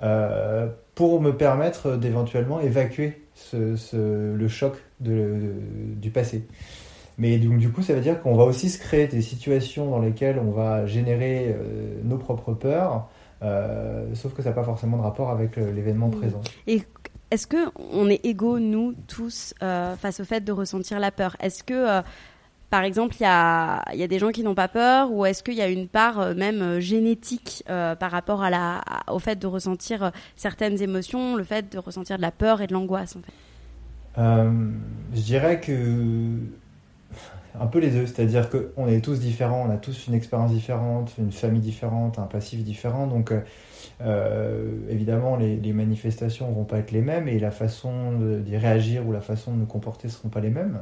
euh, 0.02 0.68
pour 0.94 1.20
me 1.20 1.36
permettre 1.36 1.96
d'éventuellement 1.96 2.60
évacuer 2.60 3.21
ce, 3.50 4.34
le 4.34 4.48
choc 4.48 4.74
de, 5.00 5.52
du 5.96 6.10
passé. 6.10 6.46
Mais 7.18 7.38
donc, 7.38 7.58
du 7.58 7.70
coup, 7.70 7.82
ça 7.82 7.94
veut 7.94 8.00
dire 8.00 8.22
qu'on 8.22 8.34
va 8.34 8.44
aussi 8.44 8.70
se 8.70 8.78
créer 8.78 9.06
des 9.06 9.22
situations 9.22 9.90
dans 9.90 10.00
lesquelles 10.00 10.38
on 10.38 10.50
va 10.50 10.86
générer 10.86 11.48
euh, 11.48 12.00
nos 12.04 12.16
propres 12.16 12.54
peurs 12.54 13.08
sauf 14.14 14.34
que 14.34 14.40
ça 14.40 14.50
n'a 14.50 14.54
pas 14.54 14.62
forcément 14.62 14.98
de 14.98 15.02
rapport 15.02 15.30
avec 15.30 15.56
l'événement 15.56 16.06
Mmh. 16.06 16.20
présent. 16.20 16.40
Et 16.66 16.82
est-ce 17.30 17.46
que 17.46 17.70
on 17.92 18.08
est 18.10 18.24
égaux, 18.24 18.58
nous, 18.58 18.94
tous, 19.08 19.54
euh, 19.62 19.96
face 19.96 20.20
au 20.20 20.24
fait 20.24 20.42
de 20.42 20.52
ressentir 20.52 21.00
la 21.00 21.10
peur? 21.10 21.36
Est-ce 21.40 21.64
que, 21.64 21.72
euh, 21.72 22.02
par 22.72 22.84
exemple, 22.84 23.16
il 23.20 23.24
y 23.24 23.26
a, 23.26 23.84
y 23.92 24.02
a 24.02 24.06
des 24.08 24.18
gens 24.18 24.30
qui 24.30 24.42
n'ont 24.42 24.54
pas 24.54 24.66
peur 24.66 25.12
ou 25.12 25.26
est-ce 25.26 25.42
qu'il 25.42 25.52
y 25.52 25.60
a 25.60 25.68
une 25.68 25.88
part 25.88 26.18
euh, 26.18 26.34
même 26.34 26.62
euh, 26.62 26.80
génétique 26.80 27.62
euh, 27.68 27.94
par 27.94 28.10
rapport 28.10 28.42
au 29.10 29.18
fait 29.18 29.38
de 29.38 29.46
ressentir 29.46 30.10
certaines 30.36 30.80
émotions, 30.80 31.36
le 31.36 31.44
fait 31.44 31.70
de 31.70 31.76
ressentir 31.76 32.16
de 32.16 32.22
la 32.22 32.30
peur 32.30 32.62
et 32.62 32.66
de 32.66 32.72
l'angoisse, 32.72 33.18
je 34.16 35.20
dirais 35.20 35.60
que 35.60 36.30
un 37.60 37.66
peu 37.66 37.78
les 37.78 37.90
deux, 37.90 38.06
c'est-à-dire 38.06 38.48
qu'on 38.48 38.86
est 38.86 39.04
tous 39.04 39.20
différents, 39.20 39.66
on 39.68 39.70
a 39.70 39.76
tous 39.76 40.06
une 40.06 40.14
expérience 40.14 40.52
différente, 40.52 41.12
une 41.18 41.30
famille 41.30 41.60
différente, 41.60 42.18
un 42.18 42.24
passif 42.26 42.64
différent, 42.64 43.06
donc 43.06 43.34
évidemment 44.88 45.36
les, 45.36 45.56
les 45.56 45.72
manifestations 45.74 46.50
vont 46.52 46.64
pas 46.64 46.78
être 46.78 46.90
les 46.90 47.02
mêmes 47.02 47.28
et 47.28 47.38
la 47.38 47.50
façon 47.50 48.12
d'y 48.42 48.56
réagir 48.56 49.06
ou 49.06 49.12
la 49.12 49.20
façon 49.20 49.52
de 49.52 49.58
nous 49.58 49.66
comporter 49.66 50.08
seront 50.08 50.30
pas 50.30 50.40
les 50.40 50.50
mêmes. 50.50 50.80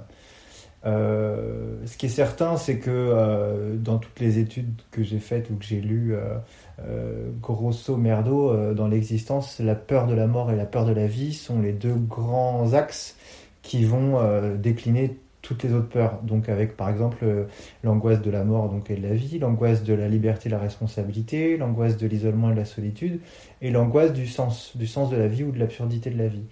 Euh, 0.87 1.76
ce 1.84 1.96
qui 1.96 2.06
est 2.06 2.10
certain, 2.10 2.56
c'est 2.56 2.78
que 2.78 2.90
euh, 2.90 3.76
dans 3.76 3.99
toutes 3.99 4.18
les 4.20 4.38
études 4.38 4.80
que 4.90 5.02
j'ai 5.02 5.18
faites 5.18 5.50
ou 5.50 5.56
que 5.56 5.64
j'ai 5.64 5.80
lues, 5.80 6.14
euh, 6.14 7.30
grosso 7.40 7.96
merdo, 7.96 8.75
dans 8.75 8.88
l'existence, 8.88 9.58
la 9.60 9.75
peur 9.75 10.06
de 10.06 10.14
la 10.14 10.26
mort 10.26 10.50
et 10.50 10.56
la 10.56 10.66
peur 10.66 10.87
de 10.87 10.92
la 10.92 11.06
vie 11.06 11.34
sont 11.34 11.60
les 11.60 11.72
deux 11.72 11.94
grands 11.94 12.72
axes 12.72 13.16
qui 13.62 13.84
vont 13.84 14.18
décliner 14.56 15.18
toutes 15.42 15.62
les 15.62 15.75
autres 15.75 15.88
peurs. 15.88 16.20
Donc 16.22 16.49
avec 16.49 16.76
par 16.76 16.88
exemple 16.88 17.46
l'angoisse 17.82 18.22
de 18.22 18.30
la 18.30 18.44
mort 18.44 18.70
donc, 18.70 18.90
et 18.90 18.96
de 18.96 19.02
la 19.06 19.12
vie, 19.12 19.38
l'angoisse 19.38 19.82
de 19.84 19.92
la 19.92 20.08
liberté 20.08 20.49
et 20.49 20.52
la 20.52 20.58
responsabilité, 20.58 21.58
l'angoisse 21.58 21.99
de 21.99 22.06
l'isolement 22.06 22.49
et 22.49 22.54
de 22.54 22.58
la 22.58 22.64
solitude, 22.64 23.20
et 23.60 23.70
l'angoisse 23.70 24.14
du 24.14 24.26
sens, 24.26 24.75
du 24.75 24.87
sens 24.87 25.10
de 25.10 25.16
la 25.16 25.28
vie 25.28 25.44
ou 25.44 25.52
de 25.52 25.58
l'absurdité 25.58 26.08
de 26.08 26.18
la 26.18 26.28
vie. 26.28 26.44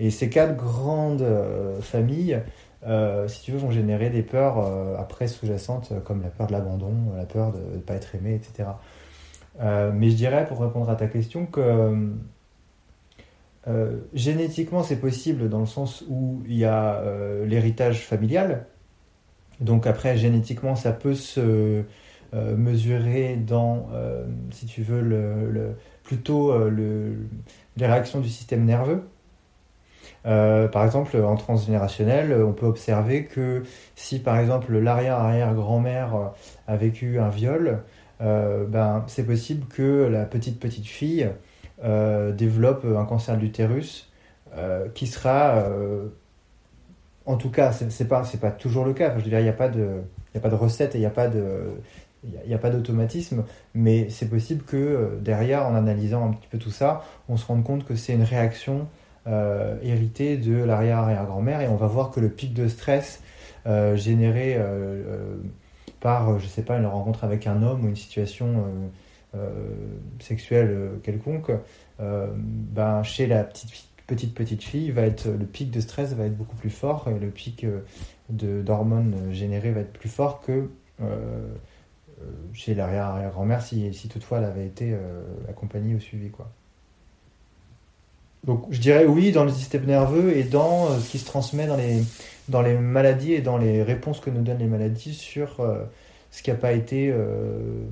Et 0.00 0.10
ces 0.10 0.28
quatre 0.28 0.56
grandes 0.56 1.24
familles, 1.80 2.40
si 3.28 3.42
tu 3.42 3.52
veux, 3.52 3.58
vont 3.58 3.70
générer 3.70 4.10
des 4.10 4.22
peurs 4.22 4.58
euh, 4.58 4.96
après 4.98 5.28
sous-jacentes 5.28 5.90
euh, 5.92 6.00
comme 6.00 6.22
la 6.22 6.30
peur 6.30 6.46
de 6.46 6.52
l'abandon, 6.52 6.92
la 7.16 7.26
peur 7.26 7.52
de 7.52 7.58
ne 7.76 7.80
pas 7.80 7.94
être 7.94 8.14
aimé, 8.14 8.36
etc. 8.36 8.80
Euh, 9.60 9.92
mais 9.94 10.10
je 10.10 10.16
dirais, 10.16 10.46
pour 10.46 10.60
répondre 10.60 10.88
à 10.90 10.96
ta 10.96 11.08
question, 11.08 11.46
que 11.46 11.60
euh, 13.66 13.98
génétiquement, 14.14 14.82
c'est 14.82 15.00
possible 15.00 15.48
dans 15.48 15.60
le 15.60 15.66
sens 15.66 16.04
où 16.08 16.42
il 16.46 16.56
y 16.56 16.64
a 16.64 16.94
euh, 17.00 17.44
l'héritage 17.46 18.06
familial. 18.06 18.66
Donc 19.60 19.86
après, 19.86 20.16
génétiquement, 20.18 20.76
ça 20.76 20.92
peut 20.92 21.14
se 21.14 21.84
euh, 22.34 22.56
mesurer 22.56 23.36
dans, 23.36 23.88
euh, 23.92 24.26
si 24.52 24.66
tu 24.66 24.82
veux, 24.82 25.02
plutôt 26.04 26.52
euh, 26.52 26.70
le- 26.70 27.28
les 27.76 27.86
réactions 27.86 28.20
du 28.20 28.28
système 28.28 28.64
nerveux. 28.64 29.04
Euh, 30.26 30.68
par 30.68 30.84
exemple, 30.84 31.16
en 31.16 31.36
transgénérationnel, 31.36 32.32
on 32.42 32.52
peut 32.52 32.66
observer 32.66 33.24
que 33.24 33.62
si, 33.96 34.18
par 34.18 34.38
exemple, 34.38 34.76
l'arrière-arrière-grand-mère 34.76 36.32
a 36.66 36.76
vécu 36.76 37.18
un 37.18 37.28
viol, 37.28 37.82
euh, 38.20 38.66
ben, 38.66 39.04
c'est 39.06 39.24
possible 39.24 39.66
que 39.68 40.08
la 40.10 40.24
petite 40.24 40.58
petite 40.60 40.86
fille 40.86 41.28
euh, 41.84 42.32
développe 42.32 42.84
un 42.84 43.04
cancer 43.04 43.36
de 43.36 43.40
l'utérus 43.42 44.10
qui 44.94 45.06
sera, 45.06 45.62
en 47.26 47.36
tout 47.36 47.50
cas, 47.50 47.72
c'est 47.72 48.08
pas 48.08 48.22
pas 48.40 48.50
toujours 48.50 48.84
le 48.84 48.92
cas. 48.92 49.08
Enfin, 49.10 49.18
je 49.18 49.24
veux 49.24 49.30
dire, 49.30 49.40
il 49.40 49.44
n'y 49.44 49.48
a 49.48 49.52
pas 49.52 49.68
de 49.68 50.02
a 50.34 50.40
pas 50.40 50.48
de 50.48 50.54
recette 50.54 50.94
et 50.94 50.98
il 50.98 51.00
n'y 51.00 51.06
a 51.06 51.10
pas 51.10 51.28
a- 51.28 52.58
pas 52.58 52.70
d'automatisme, 52.70 53.44
mais 53.74 54.08
c'est 54.10 54.28
possible 54.28 54.64
que 54.64 55.18
derrière, 55.20 55.66
en 55.66 55.74
analysant 55.74 56.28
un 56.28 56.32
petit 56.32 56.48
peu 56.48 56.58
tout 56.58 56.70
ça, 56.70 57.02
on 57.28 57.36
se 57.36 57.46
rende 57.46 57.62
compte 57.64 57.84
que 57.84 57.94
c'est 57.94 58.14
une 58.14 58.22
réaction 58.24 58.88
euh, 59.28 59.76
héritée 59.82 60.38
de 60.38 60.54
l'arrière-arrière-grand-mère 60.54 61.60
et 61.60 61.68
on 61.68 61.76
va 61.76 61.86
voir 61.86 62.10
que 62.10 62.18
le 62.18 62.30
pic 62.30 62.54
de 62.54 62.66
stress 62.66 63.22
euh, 63.66 63.94
généré 63.94 64.54
euh, 64.56 65.36
par, 66.00 66.38
je 66.38 66.46
sais 66.46 66.62
pas, 66.62 66.78
une 66.78 66.86
rencontre 66.86 67.24
avec 67.24 67.46
un 67.46 67.62
homme 67.62 67.84
ou 67.84 67.88
une 67.88 67.96
situation 67.96 68.64
sexuelle 70.20 70.92
quelconque, 71.02 71.50
ben, 71.98 73.02
chez 73.02 73.26
la 73.26 73.44
petite 73.44 73.88
petite 74.06 74.34
petite 74.34 74.62
fille, 74.62 74.90
va 74.90 75.02
être, 75.02 75.26
le 75.28 75.44
pic 75.44 75.70
de 75.70 75.80
stress 75.80 76.14
va 76.14 76.24
être 76.24 76.36
beaucoup 76.36 76.56
plus 76.56 76.70
fort 76.70 77.08
et 77.08 77.18
le 77.18 77.28
pic 77.28 77.66
d'hormones 78.30 79.32
générées 79.32 79.72
va 79.72 79.80
être 79.80 79.92
plus 79.92 80.08
fort 80.08 80.40
que 80.40 80.70
chez 82.54 82.74
l'arrière-arrière-grand-mère 82.74 83.60
si, 83.60 83.92
si 83.92 84.08
toutefois 84.08 84.38
elle 84.38 84.44
avait 84.44 84.66
été 84.66 84.96
accompagnée 85.48 85.94
ou 85.94 86.00
suivie. 86.00 86.30
Quoi. 86.30 86.50
Donc 88.44 88.66
je 88.70 88.80
dirais 88.80 89.04
oui 89.04 89.32
dans 89.32 89.44
le 89.44 89.50
système 89.50 89.84
nerveux 89.84 90.36
et 90.36 90.44
dans 90.44 90.86
euh, 90.86 90.98
ce 90.98 91.10
qui 91.10 91.18
se 91.18 91.26
transmet 91.26 91.66
dans 91.66 91.76
les, 91.76 92.02
dans 92.48 92.62
les 92.62 92.74
maladies 92.74 93.32
et 93.32 93.40
dans 93.40 93.58
les 93.58 93.82
réponses 93.82 94.20
que 94.20 94.30
nous 94.30 94.42
donnent 94.42 94.58
les 94.58 94.66
maladies 94.66 95.14
sur 95.14 95.60
euh, 95.60 95.84
ce 96.30 96.42
qui 96.42 96.50
a 96.50 96.54
pas 96.54 96.72
été 96.72 97.10
euh, 97.10 97.84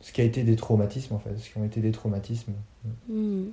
ce 0.00 0.12
qui 0.12 0.20
a 0.20 0.24
été 0.24 0.42
des 0.42 0.56
traumatismes 0.56 1.14
en 1.14 1.18
fait, 1.18 1.36
ce 1.38 1.50
qui 1.50 1.58
ont 1.58 1.64
été 1.64 1.80
des 1.80 1.92
traumatismes. 1.92 2.52
Hmm. 3.08 3.44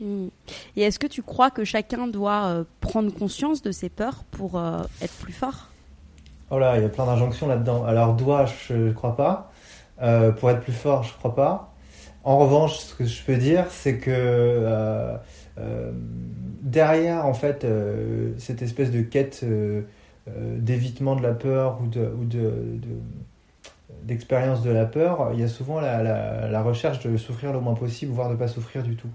Hmm. 0.00 0.28
Et 0.76 0.82
est-ce 0.82 0.98
que 0.98 1.06
tu 1.06 1.22
crois 1.22 1.50
que 1.50 1.64
chacun 1.64 2.06
doit 2.06 2.64
prendre 2.80 3.12
conscience 3.12 3.60
de 3.60 3.70
ses 3.70 3.90
peurs 3.90 4.24
pour 4.30 4.58
être 5.02 5.12
plus 5.20 5.34
fort? 5.34 5.68
Oh 6.50 6.58
là, 6.58 6.78
il 6.78 6.82
y 6.82 6.86
a 6.86 6.88
plein 6.88 7.04
d'injonctions 7.04 7.46
là-dedans. 7.46 7.84
Alors 7.84 8.14
dois, 8.14 8.46
je 8.46 8.72
ne 8.72 8.92
crois 8.92 9.14
pas. 9.14 9.52
Pour 10.38 10.48
être 10.48 10.60
plus 10.60 10.72
fort, 10.72 11.02
je 11.02 11.12
crois 11.18 11.34
pas. 11.34 11.69
En 12.22 12.38
revanche, 12.38 12.78
ce 12.78 12.94
que 12.94 13.04
je 13.04 13.22
peux 13.22 13.36
dire, 13.36 13.66
c'est 13.70 13.96
que 13.96 14.10
euh, 14.10 15.16
euh, 15.58 15.90
derrière, 16.62 17.24
en 17.24 17.32
fait, 17.32 17.64
euh, 17.64 18.32
cette 18.38 18.62
espèce 18.62 18.90
de 18.90 19.00
quête 19.00 19.44
d'évitement 20.26 21.16
de 21.16 21.22
la 21.22 21.32
peur 21.32 21.80
ou 21.80 21.86
de, 21.86 22.12
d'expérience 24.02 24.62
de 24.62 24.70
la 24.70 24.84
peur, 24.84 25.30
il 25.32 25.40
y 25.40 25.42
a 25.42 25.48
souvent 25.48 25.80
la, 25.80 26.62
recherche 26.62 27.00
de 27.00 27.16
souffrir 27.16 27.52
le 27.52 27.60
moins 27.60 27.74
possible, 27.74 28.12
voire 28.12 28.28
de 28.30 28.36
pas 28.36 28.48
souffrir 28.48 28.82
du 28.82 28.96
tout. 28.96 29.10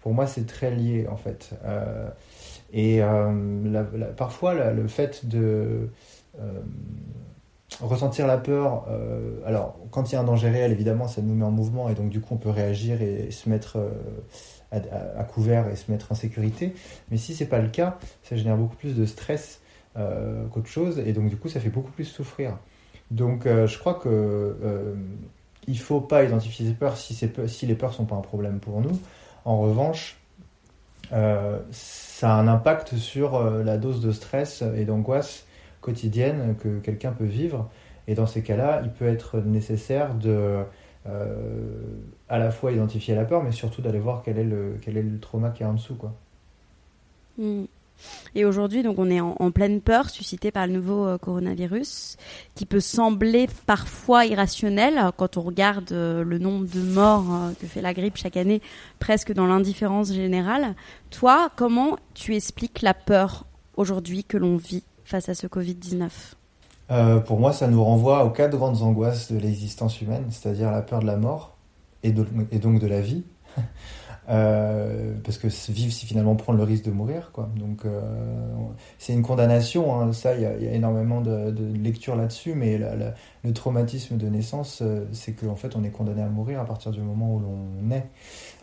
Pour 0.00 0.14
moi, 0.14 0.26
c'est 0.26 0.46
très 0.46 0.70
lié, 0.70 1.06
en 1.10 1.16
fait. 1.16 1.50
Et 2.72 3.00
parfois, 4.16 4.54
le 4.54 4.86
fait 4.86 5.26
de 5.26 5.90
ressentir 7.80 8.26
la 8.26 8.38
peur, 8.38 8.86
euh, 8.88 9.38
alors 9.44 9.76
quand 9.90 10.10
il 10.10 10.14
y 10.14 10.16
a 10.16 10.20
un 10.20 10.24
danger 10.24 10.48
réel, 10.48 10.72
évidemment, 10.72 11.08
ça 11.08 11.20
nous 11.22 11.34
met 11.34 11.44
en 11.44 11.50
mouvement 11.50 11.88
et 11.88 11.94
donc 11.94 12.08
du 12.08 12.20
coup 12.20 12.34
on 12.34 12.38
peut 12.38 12.50
réagir 12.50 13.02
et 13.02 13.30
se 13.30 13.48
mettre 13.48 13.78
euh, 13.78 14.80
à, 15.18 15.24
couvert 15.24 15.68
et 15.68 15.76
se 15.76 15.90
mettre 15.90 16.12
en 16.12 16.14
sécurité. 16.14 16.74
Mais 17.10 17.16
si 17.16 17.34
c'est 17.34 17.46
pas 17.46 17.58
le 17.58 17.68
cas, 17.68 17.98
ça 18.22 18.36
génère 18.36 18.56
beaucoup 18.56 18.76
plus 18.76 18.94
de 18.96 19.04
stress 19.04 19.60
euh, 19.96 20.46
qu'autre 20.48 20.68
chose 20.68 20.98
et 20.98 21.12
donc 21.12 21.28
du 21.28 21.36
coup 21.36 21.48
ça 21.48 21.60
fait 21.60 21.68
beaucoup 21.68 21.90
plus 21.90 22.04
souffrir. 22.04 22.56
Donc 23.10 23.44
je 23.46 23.78
crois 23.78 23.94
que 23.94 24.56
il 25.68 25.78
faut 25.78 26.00
pas 26.00 26.24
identifier 26.24 26.66
ses 26.66 26.74
peurs 26.74 26.96
si, 26.96 27.14
ces 27.14 27.28
peurs- 27.28 27.48
si 27.48 27.66
les 27.66 27.76
peurs 27.76 27.94
sont 27.94 28.04
pas 28.04 28.16
un 28.16 28.20
problème 28.20 28.58
pour 28.58 28.80
nous. 28.80 28.98
En 29.44 29.58
revanche, 29.60 30.18
ça 31.10 32.34
a 32.34 32.34
un 32.34 32.48
impact 32.48 32.96
sur 32.96 33.40
la 33.40 33.78
dose 33.78 34.00
de 34.00 34.10
stress 34.10 34.64
et 34.76 34.84
d'angoisse 34.84 35.44
quotidienne 35.86 36.56
que 36.60 36.80
quelqu'un 36.80 37.12
peut 37.12 37.24
vivre. 37.24 37.70
Et 38.08 38.14
dans 38.14 38.26
ces 38.26 38.42
cas-là, 38.42 38.82
il 38.84 38.90
peut 38.90 39.06
être 39.06 39.38
nécessaire 39.38 40.14
de 40.14 40.64
euh, 41.08 41.64
à 42.28 42.38
la 42.38 42.50
fois 42.50 42.72
identifier 42.72 43.14
la 43.14 43.24
peur, 43.24 43.44
mais 43.44 43.52
surtout 43.52 43.80
d'aller 43.80 44.00
voir 44.00 44.22
quel 44.24 44.38
est 44.38 44.44
le, 44.44 44.76
quel 44.82 44.96
est 44.96 45.02
le 45.02 45.20
trauma 45.20 45.50
qui 45.50 45.62
est 45.62 45.66
en 45.66 45.74
dessous. 45.74 45.94
Quoi. 45.94 46.12
Hmm. 47.38 47.64
Et 48.34 48.44
aujourd'hui, 48.44 48.82
donc, 48.82 48.98
on 48.98 49.08
est 49.08 49.20
en, 49.20 49.50
pleine 49.52 49.80
peur 49.80 50.10
suscitée 50.10 50.50
par 50.50 50.66
le 50.66 50.72
nouveau 50.72 51.06
euh, 51.06 51.18
coronavirus, 51.18 52.16
qui 52.54 52.66
peut 52.66 52.80
sembler 52.80 53.48
parfois 53.66 54.26
irrationnel 54.26 54.98
euh, 54.98 55.10
quand 55.16 55.36
on 55.36 55.42
regarde 55.42 55.92
le 55.92 56.38
nombre 56.38 56.66
de 56.66 56.80
morts 56.80 57.52
que 57.60 57.66
fait 57.66 57.80
la 57.80 57.94
grippe 57.94 58.16
chaque 58.16 58.36
année, 58.36 58.60
presque 58.98 59.32
dans 59.32 59.46
l'indifférence 59.46 60.12
générale. 60.12 60.74
Toi, 61.10 61.50
comment 61.56 61.96
tu 62.14 62.34
expliques 62.34 62.82
la 62.82 62.94
peur 62.94 63.46
aujourd'hui 63.76 64.24
que 64.24 64.36
l'on 64.36 64.56
vit? 64.56 64.82
Face 65.06 65.28
à 65.28 65.34
ce 65.34 65.46
Covid-19 65.46 66.10
Euh, 66.90 67.18
pour 67.20 67.40
moi, 67.40 67.52
ça 67.52 67.66
nous 67.68 67.82
renvoie 67.82 68.24
aux 68.24 68.30
quatre 68.30 68.56
grandes 68.56 68.82
angoisses 68.82 69.32
de 69.32 69.38
l'existence 69.38 70.00
humaine, 70.00 70.26
c'est-à-dire 70.30 70.70
la 70.70 70.82
peur 70.82 71.00
de 71.00 71.06
la 71.06 71.16
mort 71.16 71.56
et, 72.02 72.12
donc 72.12 72.80
de 72.80 72.86
la 72.86 73.00
vie. 73.00 73.24
Euh, 74.28 75.14
parce 75.22 75.38
que 75.38 75.46
vivre, 75.70 75.92
c'est 75.92 76.04
finalement 76.04 76.34
prendre 76.34 76.58
le 76.58 76.64
risque 76.64 76.84
de 76.86 76.90
mourir. 76.90 77.30
Donc, 77.54 77.84
euh, 77.84 78.00
c'est 78.98 79.12
une 79.12 79.22
condamnation. 79.22 80.00
hein. 80.00 80.12
Ça, 80.12 80.34
il 80.34 80.42
y, 80.42 80.46
a- 80.46 80.72
énormément 80.74 81.20
de, 81.20 81.54
lectures 81.80 82.16
là-dessus. 82.16 82.54
Mais 82.54 82.76
le 83.44 83.52
traumatisme 83.52 84.16
de 84.16 84.26
naissance, 84.26 84.82
c'est 85.12 85.32
qu'en 85.34 85.54
fait, 85.54 85.76
on 85.76 85.84
est 85.84 85.90
condamné 85.90 86.22
à 86.22 86.28
mourir 86.28 86.60
à 86.60 86.64
partir 86.64 86.90
du 86.90 87.02
moment 87.02 87.36
où 87.36 87.38
l'on 87.38 87.56
naît. 87.82 88.10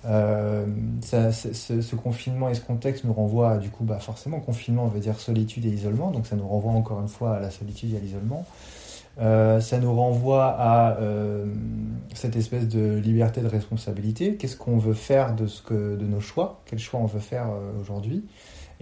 Euh, 0.05 0.65
ce, 1.01 1.95
confinement 1.95 2.49
et 2.49 2.53
ce 2.53 2.61
contexte 2.61 3.03
nous 3.05 3.13
renvoie, 3.13 3.51
à, 3.51 3.57
du 3.57 3.69
coup, 3.69 3.83
bah, 3.83 3.99
forcément, 3.99 4.39
confinement 4.39 4.87
veut 4.87 4.99
dire 4.99 5.19
solitude 5.19 5.65
et 5.65 5.69
isolement. 5.69 6.11
Donc, 6.11 6.27
ça 6.27 6.35
nous 6.35 6.47
renvoie 6.47 6.73
encore 6.73 6.99
une 7.01 7.07
fois 7.07 7.35
à 7.35 7.39
la 7.39 7.51
solitude 7.51 7.93
et 7.93 7.97
à 7.97 7.99
l'isolement. 7.99 8.45
ça 9.17 9.79
nous 9.79 9.93
renvoie 9.95 10.55
à 10.59 10.97
cette 12.13 12.35
espèce 12.35 12.67
de 12.67 12.97
liberté 12.97 13.41
de 13.41 13.47
responsabilité. 13.47 14.35
Qu'est-ce 14.35 14.57
qu'on 14.57 14.77
veut 14.77 14.93
faire 14.93 15.35
de 15.35 16.05
nos 16.05 16.21
choix? 16.21 16.61
Quel 16.65 16.79
choix 16.79 16.99
on 16.99 17.05
veut 17.05 17.19
faire 17.19 17.47
aujourd'hui? 17.79 18.25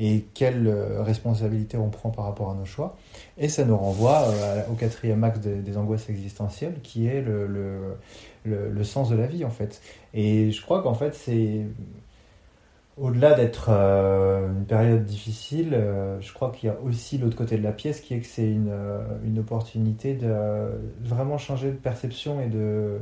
Et 0.04 0.26
quelle 0.34 0.68
responsabilité 1.00 1.78
on 1.78 1.90
prend 1.90 2.10
par 2.10 2.26
rapport 2.26 2.50
à 2.50 2.56
nos 2.56 2.66
choix. 2.66 2.98
Et 3.38 3.50
ça 3.50 3.64
nous 3.66 3.78
renvoie 3.78 4.26
au 4.72 4.74
quatrième 4.74 5.24
axe 5.24 5.40
des, 5.40 5.78
angoisses 5.78 6.10
existentielles, 6.10 6.80
qui 6.82 7.06
est 7.06 7.22
le, 7.22 8.84
sens 8.84 9.10
de 9.10 9.16
la 9.16 9.28
vie, 9.28 9.46
en 9.46 9.52
fait. 9.52 9.80
Et 10.16 10.52
je 10.52 10.62
crois 10.62 10.82
qu'en 10.82 10.96
fait, 10.96 11.14
c'est 11.14 11.66
au-delà 12.98 13.34
d'être 13.34 13.70
euh, 13.70 14.48
une 14.50 14.66
période 14.66 15.06
difficile, 15.06 15.74
euh, 15.74 16.20
je 16.22 16.32
crois 16.34 16.52
qu'il 16.52 16.68
y 16.68 16.72
a 16.72 16.80
aussi 16.82 17.18
l'autre 17.18 17.38
côté 17.38 17.58
de 17.58 17.64
la 17.64 17.72
pièce 17.72 18.02
qui 18.02 18.14
est 18.14 18.20
que 18.20 18.28
c'est 18.28 18.50
une, 18.50 18.70
euh, 18.70 19.04
une, 19.24 19.40
opportunité 19.40 20.14
de 20.14 20.30
vraiment 21.00 21.38
changer 21.38 21.72
de 21.72 21.78
perception 21.78 22.42
et 22.42 22.48
de, 22.48 23.00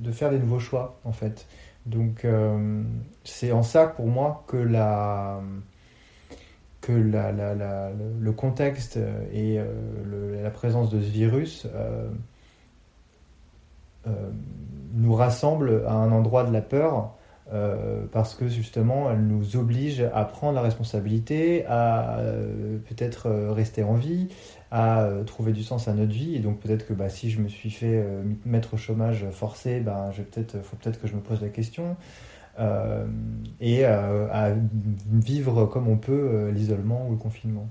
de 0.00 0.12
faire 0.12 0.30
des 0.30 0.38
nouveaux 0.38 0.60
choix 0.60 1.00
en 1.04 1.12
fait. 1.12 1.46
Donc 1.86 2.26
c'est 3.24 3.52
en 3.52 3.62
ça 3.62 3.86
pour 3.86 4.06
moi 4.06 4.44
que 4.46 4.56
la 4.56 5.40
que 6.80 6.92
la, 6.92 7.32
la, 7.32 7.54
la, 7.54 7.90
le 7.92 8.32
contexte 8.32 8.98
et 9.32 9.58
la 10.42 10.50
présence 10.50 10.90
de 10.90 11.00
ce 11.00 11.10
virus 11.10 11.66
nous 14.94 15.14
rassemble 15.14 15.84
à 15.86 15.92
un 15.92 16.10
endroit 16.10 16.44
de 16.44 16.52
la 16.52 16.62
peur 16.62 17.14
euh, 17.52 18.06
parce 18.10 18.34
que 18.34 18.48
justement, 18.48 19.10
elle 19.10 19.26
nous 19.26 19.56
oblige 19.56 20.00
à 20.14 20.24
prendre 20.24 20.54
la 20.54 20.62
responsabilité, 20.62 21.66
à 21.66 22.18
euh, 22.18 22.78
peut-être 22.88 23.26
euh, 23.26 23.52
rester 23.52 23.82
en 23.82 23.94
vie, 23.94 24.28
à 24.70 25.08
trouver 25.26 25.52
du 25.52 25.62
sens 25.62 25.88
à 25.88 25.94
notre 25.94 26.12
vie. 26.12 26.34
Et 26.34 26.40
donc 26.40 26.60
peut-être 26.60 26.86
que 26.86 26.92
bah, 26.92 27.08
si 27.08 27.30
je 27.30 27.40
me 27.40 27.48
suis 27.48 27.70
fait 27.70 28.04
mettre 28.44 28.74
au 28.74 28.76
chômage 28.76 29.24
forcé, 29.30 29.80
bah, 29.80 30.10
il 30.16 30.24
peut 30.24 30.44
faut 30.62 30.76
peut-être 30.76 31.00
que 31.00 31.06
je 31.06 31.14
me 31.14 31.20
pose 31.20 31.40
la 31.40 31.48
question. 31.48 31.96
et 33.60 33.84
à 33.84 34.54
vivre 35.10 35.66
comme 35.66 35.88
on 35.88 35.96
peut 35.96 36.50
l'isolement 36.50 37.06
ou 37.08 37.12
le 37.12 37.18
confinement. 37.18 37.68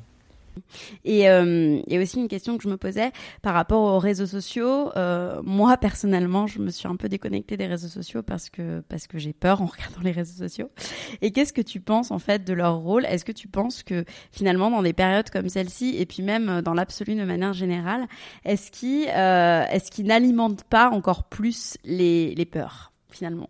Et 1.06 1.30
euh, 1.30 1.80
a 1.90 1.98
aussi 2.00 2.20
une 2.20 2.28
question 2.28 2.58
que 2.58 2.64
je 2.64 2.70
me 2.70 2.78
posais 2.78 3.12
par 3.42 3.54
rapport 3.54 3.82
aux 3.82 4.00
réseaux 4.00 4.26
sociaux. 4.26 4.92
Euh, 4.96 5.42
moi, 5.44 5.78
personnellement, 5.78 6.48
je 6.48 6.60
me 6.60 6.70
suis 6.70 6.88
un 6.88 6.96
peu 6.96 7.10
déconnectée 7.10 7.58
des 7.58 7.68
réseaux 7.68 7.88
sociaux 7.88 8.24
parce 8.24 8.50
que, 8.50 8.82
parce 8.90 9.08
que 9.08 9.18
j'ai 9.18 9.34
peur 9.34 9.62
en 9.62 9.66
regardant 9.74 10.02
les 10.02 10.12
réseaux 10.12 10.44
sociaux. 10.44 10.70
Et 11.22 11.32
qu'est-ce 11.32 11.54
que 11.54 11.62
tu 11.62 11.80
penses 11.80 12.12
en 12.12 12.20
fait 12.20 12.44
de 12.44 12.54
leur 12.54 12.78
rôle? 12.78 13.06
Est-ce 13.06 13.26
que 13.26 13.32
tu 13.32 13.48
penses 13.48 13.84
que 13.84 14.06
finalement, 14.32 14.70
dans 14.70 14.82
des 14.82 14.94
périodes 14.94 15.30
comme 15.30 15.50
celle-ci, 15.50 15.96
et 15.98 16.06
puis 16.06 16.24
même 16.24 16.62
dans 16.62 16.74
l'absolu 16.74 17.16
de 17.16 17.24
manière 17.24 17.54
générale, 17.54 18.08
est-ce 18.46 18.72
qu'ils 18.72 19.08
euh, 19.10 19.64
est 19.66 19.90
qu 19.90 20.04
n'alimentent 20.04 20.64
pas 20.64 20.90
encore 20.90 21.24
plus 21.26 21.78
les, 21.84 22.34
les 22.36 22.46
peurs 22.46 22.92
finalement? 23.10 23.50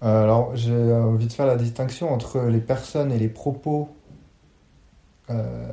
Alors, 0.00 0.54
j'ai 0.54 0.92
envie 0.92 1.26
de 1.26 1.32
faire 1.32 1.46
la 1.46 1.56
distinction 1.56 2.12
entre 2.12 2.42
les 2.42 2.60
personnes 2.60 3.10
et 3.12 3.18
les 3.18 3.28
propos 3.28 3.88
euh, 5.30 5.68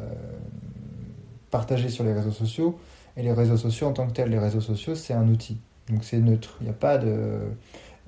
partagés 1.52 1.90
sur 1.90 2.04
les 2.04 2.14
réseaux 2.14 2.32
sociaux. 2.32 2.80
Et 3.16 3.22
les 3.22 3.32
réseaux 3.32 3.58
sociaux 3.58 3.88
en 3.88 3.94
tant 3.94 4.08
que 4.08 4.14
tels, 4.14 4.30
les 4.30 4.40
réseaux 4.40 4.62
sociaux, 4.62 4.96
c'est 4.96 5.14
un 5.14 5.28
outil. 5.28 5.60
Donc 5.90 6.04
c'est 6.04 6.18
neutre. 6.18 6.58
Il 6.62 6.66
n'y 6.66 6.70
a 6.70 6.74
pas 6.74 6.98
de. 6.98 7.40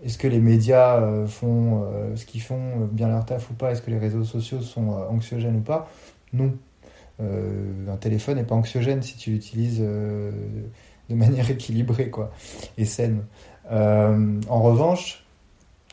Est-ce 0.03 0.17
que 0.17 0.27
les 0.27 0.39
médias 0.39 0.99
euh, 0.99 1.27
font 1.27 1.83
euh, 1.83 2.15
ce 2.15 2.25
qu'ils 2.25 2.41
font 2.41 2.87
bien 2.91 3.07
leur 3.07 3.25
taf 3.25 3.49
ou 3.51 3.53
pas? 3.53 3.71
Est-ce 3.71 3.81
que 3.81 3.91
les 3.91 3.99
réseaux 3.99 4.23
sociaux 4.23 4.61
sont 4.61 4.89
anxiogènes 4.89 5.57
ou 5.57 5.61
pas? 5.61 5.89
Non. 6.33 6.53
un 7.19 7.97
téléphone 7.97 8.37
n'est 8.37 8.43
pas 8.43 8.55
anxiogène 8.55 9.01
si 9.01 9.15
tu 9.15 9.31
l'utilises 9.31 9.79
de 9.79 10.31
manière 11.15 11.49
équilibrée 11.49 12.09
quoi, 12.09 12.31
et 12.77 12.83
saine. 12.83 13.23
en 13.69 14.61
revanche, 14.61 15.24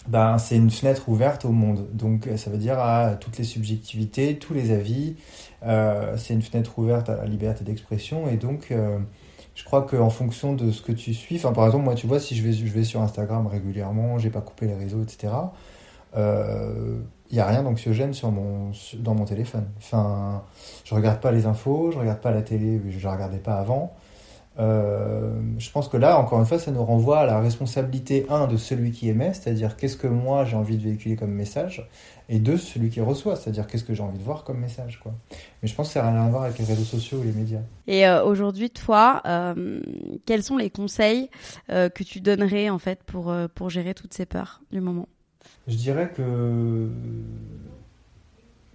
ben, 0.09 0.39
c'est 0.39 0.57
une 0.57 0.71
fenêtre 0.71 1.09
ouverte 1.09 1.45
au 1.45 1.53
monde. 1.53 1.89
Donc 1.93 2.29
ça 2.37 2.51
veut 2.51 2.59
dire 2.59 2.79
à 2.79 3.15
toutes 3.15 3.39
les 3.39 3.45
subjectivités, 3.45 4.39
tous 4.39 4.55
les 4.55 4.73
avis. 4.73 5.17
Euh, 5.65 6.17
c'est 6.17 6.35
une 6.35 6.43
fenêtre 6.43 6.79
ouverte 6.79 7.09
à 7.09 7.17
la 7.17 7.27
liberté 7.27 7.65
d'expression. 7.65 8.29
Et 8.29 8.37
donc 8.37 8.71
euh, 8.71 8.99
je 9.55 9.65
crois 9.65 9.83
qu'en 9.83 10.11
fonction 10.11 10.55
de 10.55 10.71
ce 10.71 10.83
que 10.83 10.93
tu 10.93 11.15
suis, 11.15 11.39
par 11.39 11.67
exemple 11.67 11.85
moi 11.85 11.95
tu 11.95 12.07
vois 12.07 12.21
si 12.21 12.35
je 12.35 12.43
vais, 12.43 12.53
je 12.53 12.65
vais 12.65 12.85
sur 12.85 13.01
Instagram 13.01 13.47
régulièrement, 13.47 14.19
j'ai 14.19 14.31
pas 14.31 14.41
coupé 14.41 14.67
les 14.67 14.75
réseaux, 14.75 15.03
etc. 15.03 15.33
Il 16.15 16.19
euh, 16.19 16.99
n'y 17.31 17.41
a 17.41 17.47
rien 17.47 17.63
d'anxiogène 17.63 18.13
sur 18.13 18.31
mon, 18.33 18.73
dans 18.99 19.15
mon 19.15 19.25
téléphone. 19.25 19.67
Enfin, 19.79 20.43
je 20.85 20.95
regarde 20.95 21.21
pas 21.21 21.33
les 21.33 21.47
infos, 21.47 21.91
je 21.93 21.99
regarde 21.99 22.21
pas 22.21 22.33
la 22.33 22.43
télé, 22.43 22.81
je 22.91 23.03
la 23.05 23.13
regardais 23.13 23.39
pas 23.39 23.55
avant. 23.55 23.95
Euh, 24.59 25.33
je 25.59 25.71
pense 25.71 25.89
que 25.89 25.97
là, 25.97 26.19
encore 26.19 26.39
une 26.39 26.47
fois, 26.47 26.59
ça 26.59 26.71
nous 26.71 26.85
renvoie 26.85 27.21
à 27.21 27.27
la 27.27 27.41
responsabilité, 27.41 28.27
un, 28.29 28.47
de 28.47 28.57
celui 28.57 28.93
qui 28.93 29.09
émet, 29.09 29.33
c'est-à-dire 29.33 29.77
qu'est-ce 29.77 29.97
que 29.97 30.07
moi 30.07 30.45
j'ai 30.45 30.57
envie 30.57 30.77
de 30.77 30.83
véhiculer 30.83 31.17
comme 31.17 31.33
message, 31.33 31.89
et 32.29 32.39
deux, 32.39 32.57
celui 32.57 32.91
qui 32.91 33.01
reçoit, 33.01 33.37
c'est-à-dire 33.37 33.67
qu'est-ce 33.67 33.85
que 33.85 33.95
j'ai 33.95 34.03
envie 34.03 34.19
de 34.19 34.23
voir 34.23 34.45
comme 34.45 34.59
message. 34.59 35.01
Quoi. 35.03 35.13
Mais 35.63 35.69
je 35.69 35.75
pense 35.75 35.89
que 35.89 35.95
ça 35.95 36.03
n'a 36.03 36.11
rien 36.13 36.27
à 36.27 36.29
voir 36.29 36.45
avec 36.45 36.59
les 36.59 36.65
réseaux 36.65 36.85
sociaux 36.85 37.19
ou 37.19 37.23
les 37.23 37.33
médias. 37.33 37.61
Et 37.87 38.07
euh, 38.07 38.25
aujourd'hui, 38.25 38.71
toi, 38.71 39.23
euh, 39.27 39.81
quels 40.27 40.43
sont 40.43 40.57
les 40.57 40.71
conseils 40.71 41.31
que 41.69 42.03
tu 42.03 42.21
donnerais 42.21 42.71
en 42.71 42.79
fait 42.79 43.03
pour, 43.05 43.35
pour 43.55 43.71
gérer 43.71 43.95
toutes 43.95 44.15
ces 44.15 44.27
peurs 44.27 44.61
du 44.71 44.81
moment? 44.81 45.09
Je 45.67 45.77
dirais 45.77 46.11
que 46.15 46.89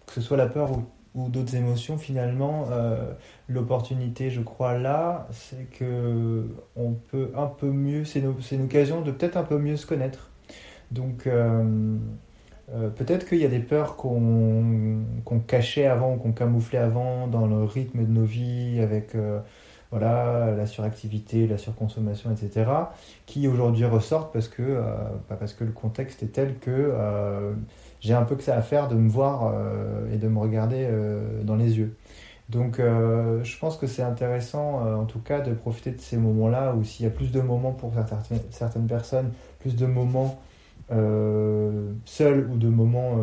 que 0.08 0.14
ce 0.14 0.22
soit 0.22 0.38
la 0.38 0.48
peur 0.48 0.72
ou 0.72 0.84
d'autres 1.18 1.56
émotions, 1.56 1.98
finalement, 1.98 2.68
euh, 2.72 3.12
l'opportunité, 3.50 4.30
je 4.30 4.42
crois, 4.42 4.78
là, 4.78 5.28
c'est 5.32 5.70
que 5.72 6.48
on 6.76 6.94
peut 6.94 7.32
un 7.36 7.48
peu 7.48 7.72
mieux, 7.72 8.06
c'est 8.06 8.22
une 8.52 8.64
occasion 8.64 9.02
de 9.02 9.12
peut-être 9.12 9.38
un 9.38 9.44
peu 9.44 9.58
mieux 9.58 9.78
se 9.78 9.86
connaître. 9.86 10.30
Donc, 10.92 11.28
euh, 11.28 11.98
euh, 12.74 12.90
peut-être 12.90 13.28
qu'il 13.28 13.40
y 13.40 13.46
a 13.46 13.50
des 13.50 13.60
peurs 13.60 13.96
qu'on 13.96 15.04
cachait 15.48 15.88
avant, 15.88 16.18
qu'on 16.18 16.32
camouflait 16.34 16.80
avant 16.80 17.28
dans 17.28 17.48
le 17.48 17.64
rythme 17.64 18.06
de 18.06 18.12
nos 18.12 18.26
vies, 18.26 18.80
avec 18.82 19.16
voilà, 19.92 20.54
la 20.56 20.66
suractivité, 20.66 21.48
la 21.48 21.58
surconsommation, 21.58 22.32
etc., 22.32 22.70
qui 23.26 23.48
aujourd'hui 23.48 23.86
ressortent 23.86 24.34
parce 24.34 24.50
que, 24.50 24.82
bah, 25.30 25.38
parce 25.40 25.54
que 25.54 25.64
le 25.64 25.72
contexte 25.72 26.24
est 26.24 26.28
tel 26.28 26.60
que 26.60 26.94
j'ai 28.00 28.14
un 28.14 28.24
peu 28.24 28.36
que 28.36 28.44
ça 28.44 28.56
à 28.56 28.62
faire 28.62 28.88
de 28.88 28.96
me 28.96 29.10
voir 29.10 29.52
euh, 29.54 30.14
et 30.14 30.18
de 30.18 30.28
me 30.28 30.40
regarder 30.40 30.88
euh, 30.90 31.44
dans 31.44 31.56
les 31.56 31.78
yeux. 31.78 31.96
Donc 32.50 32.80
euh, 32.80 33.44
je 33.44 33.58
pense 33.58 33.78
que 33.78 33.88
c'est 33.88 34.04
intéressant 34.04 34.82
en 34.98 35.06
tout 35.06 35.20
cas 35.20 35.42
de 35.42 35.54
profiter 35.54 35.92
de 35.92 36.00
ces 36.00 36.18
moments-là 36.18 36.76
où 36.76 36.84
s'il 36.84 37.06
y 37.06 37.08
a 37.08 37.12
plus 37.12 37.32
de 37.32 37.42
moments 37.42 37.74
pour 37.74 37.92
certaines, 38.52 38.88
personnes, 38.88 39.32
plus 39.60 39.76
de 39.76 39.86
moments 39.86 40.40
seuls 40.90 42.50
ou 42.50 42.58
de 42.58 42.70
moments 42.70 43.18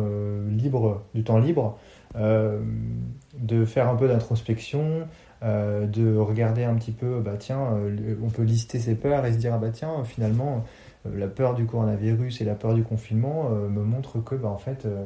libres, 0.47 1.01
du 1.15 1.23
temps 1.23 1.39
libre, 1.39 1.79
de 2.13 3.65
faire 3.65 3.89
un 3.89 3.95
peu 3.95 4.07
d'introspection, 4.07 5.07
de 5.41 6.17
regarder 6.17 6.63
un 6.63 6.75
petit 6.75 6.91
peu, 6.91 7.19
bah 7.19 7.37
tiens, 7.39 7.79
on 8.23 8.29
peut 8.29 8.43
lister 8.43 8.77
ses 8.77 8.93
peurs 8.93 9.25
et 9.25 9.33
se 9.33 9.39
dire, 9.39 9.55
ah 9.55 9.57
bah 9.57 9.71
tiens, 9.73 10.03
finalement, 10.03 10.63
la 11.13 11.27
peur 11.27 11.53
du 11.53 11.65
coronavirus 11.65 12.41
et 12.41 12.45
la 12.45 12.55
peur 12.55 12.73
du 12.73 12.83
confinement 12.83 13.49
euh, 13.51 13.69
me 13.69 13.83
montrent 13.83 14.23
que, 14.23 14.35
bah, 14.35 14.49
en 14.49 14.57
fait, 14.57 14.85
euh, 14.85 15.05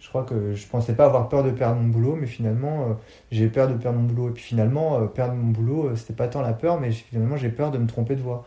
je 0.00 0.08
crois 0.08 0.24
que 0.24 0.54
je 0.54 0.66
pensais 0.66 0.94
pas 0.94 1.06
avoir 1.06 1.28
peur 1.28 1.44
de 1.44 1.50
perdre 1.50 1.80
mon 1.80 1.88
boulot, 1.88 2.16
mais 2.16 2.26
finalement, 2.26 2.96
j'ai 3.32 3.48
peur 3.48 3.68
de 3.68 3.74
perdre 3.74 3.98
mon 3.98 4.06
boulot. 4.06 4.28
Et 4.28 4.32
puis 4.32 4.44
finalement, 4.44 5.04
perdre 5.08 5.34
mon 5.34 5.50
boulot, 5.50 5.96
c'était 5.96 6.14
pas 6.14 6.28
tant 6.28 6.40
la 6.40 6.52
peur, 6.52 6.80
mais 6.80 6.92
finalement, 6.92 7.36
j'ai 7.36 7.48
peur 7.48 7.72
de 7.72 7.78
me 7.78 7.86
tromper 7.88 8.14
de 8.14 8.20
voix. 8.20 8.44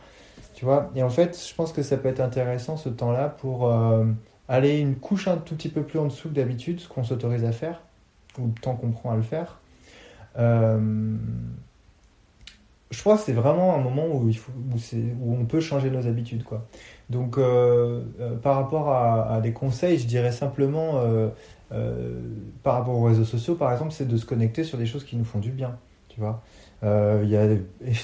Tu 0.54 0.64
vois? 0.64 0.90
Et 0.96 1.04
en 1.04 1.10
fait, 1.10 1.38
je 1.38 1.54
pense 1.54 1.74
que 1.74 1.84
ça 1.84 1.98
peut 1.98 2.08
être 2.08 2.22
intéressant 2.22 2.78
ce 2.78 2.88
temps-là 2.88 3.28
pour 3.28 3.70
aller 4.48 4.80
une 4.80 4.96
couche 4.96 5.28
un 5.28 5.36
tout 5.36 5.56
petit 5.56 5.68
peu 5.68 5.82
plus 5.82 6.00
en 6.00 6.06
dessous 6.06 6.30
que 6.30 6.36
d'habitude, 6.36 6.80
ce 6.80 6.88
qu'on 6.88 7.04
s'autorise 7.04 7.44
à 7.44 7.52
faire, 7.52 7.82
ou 8.40 8.48
le 8.48 8.54
temps 8.54 8.76
qu'on 8.76 8.92
prend 8.92 9.12
à 9.12 9.18
le 9.18 9.22
faire 9.22 9.60
je 12.92 13.00
crois 13.00 13.16
que 13.16 13.24
c'est 13.24 13.34
vraiment 13.34 13.74
un 13.74 13.80
moment 13.80 14.06
où, 14.08 14.30
on 15.26 15.46
peut 15.46 15.62
changer 15.62 15.90
nos 15.90 16.06
habitudes. 16.08 16.44
Quoi. 16.44 16.68
Donc, 17.10 17.38
euh, 17.38 18.02
euh, 18.20 18.36
par 18.36 18.56
rapport 18.56 18.90
à, 18.90 19.40
des 19.42 19.54
conseils, 19.54 19.98
je 19.98 20.06
dirais 20.06 20.34
simplement, 20.34 20.96
euh, 20.98 21.30
par 22.64 22.76
rapport 22.76 22.96
aux 22.96 23.04
réseaux 23.04 23.24
sociaux, 23.24 23.56
par 23.56 23.72
exemple, 23.72 23.92
c'est 23.94 24.08
de 24.08 24.18
se 24.18 24.26
connecter 24.26 24.64
sur 24.66 24.78
des 24.78 24.86
choses 24.86 25.06
qui 25.06 25.16
nous 25.16 25.26
font 25.26 25.40
du 25.40 25.52
bien. 25.52 25.78
Tu 26.10 26.20
vois 26.20 26.42
y 26.84 27.36
a, 27.36 27.48